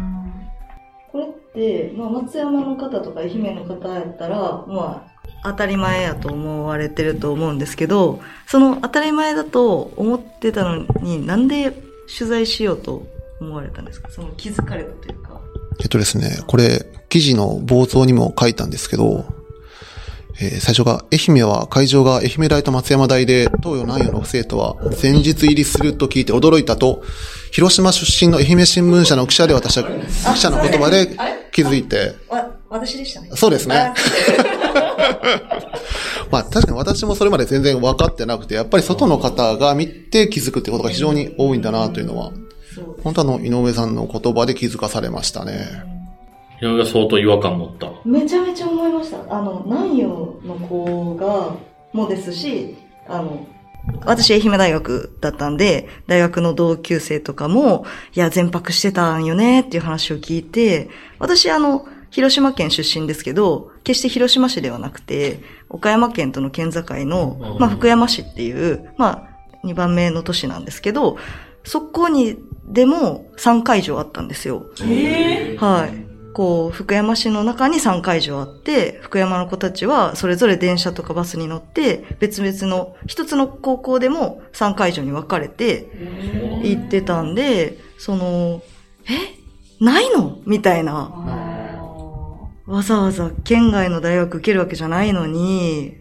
[1.57, 1.93] で。
[1.97, 11.73] まあ、松山の方とか愛媛の方やったら、まあ、当たり前やと思われてると思うんですけど、その当たり前だと思ってたのになんで
[12.19, 13.07] 取材しようと
[13.41, 14.11] 思われたんですか？
[14.11, 15.41] その気づかれたというか。
[15.81, 19.27] えっとですね、これ、記事の冒頭にも書いたんですけど、
[20.41, 27.03] えー最初が、愛媛は会場が愛媛大と松山大で、東洋南洋の生徒は前日入りすると聞いて驚いたと、
[27.57, 29.85] 広島出身の愛媛新聞社の記者で私は、
[30.35, 31.17] 記者の言葉で
[31.53, 33.31] 気づいて、わ、私でしたね。
[33.33, 33.95] そうですねあ。
[36.31, 42.31] まあ確かに私もそれまで全然分かってなくて、やっぱり外の方が見て気づくってことが非常に多いんだなというのは、
[43.03, 45.67] 本当あの、井上さんの言葉で気づかされましたね。
[46.61, 47.91] 井上が相当違和感持った。
[48.05, 49.35] めちゃめちゃ思いました。
[49.35, 50.09] あの、南洋
[50.45, 51.55] の子が、
[51.95, 52.77] もですし、
[53.09, 53.47] あの、
[54.05, 69.29] 私、愛媛大学だったんで、大学の同級生とかも、いや、全泊してたんよねっていう話を聞いて、私、あの、広島県出身ですけど、決して広島市ではなくて、岡山県との県境の、まあ、福山市っていう、ま
[69.63, 71.19] あ、2番目の都市なんですけど、
[71.65, 74.67] そこに、でも3会場あったんですよ。
[75.59, 76.06] はい。
[76.37, 85.89] こう、福山市の中に3会場あって、福山の子たちはそれぞれ電車とかバスに乗って、別々の、一つの高校でも3会場に分かれて
[86.63, 88.61] 行ってたんで、その、
[89.09, 90.37] えないの？
[90.45, 91.11] みたいな。
[92.67, 95.97] わざわざ県外の大学受けるわけじゃないのに、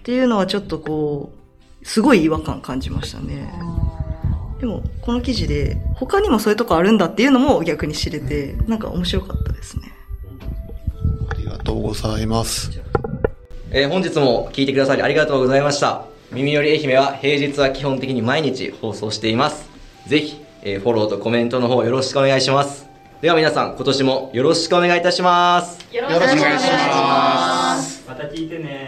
[0.00, 1.32] っていうのはちょっとこ
[1.80, 3.54] う、すごい違和感感じましたね。
[4.60, 9.92] でも、この記事で、他にもそういうとこあるんだっていうのも逆に知れて、なんか面白かったですね。
[11.30, 12.70] ありがとうございます。
[13.72, 16.04] えー本日も聞いてくださりありがとうございました。
[16.32, 19.68] 耳より愛媛は平日は基本的に毎日放送しています。
[20.06, 22.86] ぜひ、えーフォローとコメントの方よろしくお願いします。
[23.22, 25.78] では皆さん、今年もよろしくお願いいたします。
[25.94, 28.79] よろしくお願いしますまた聞いてね。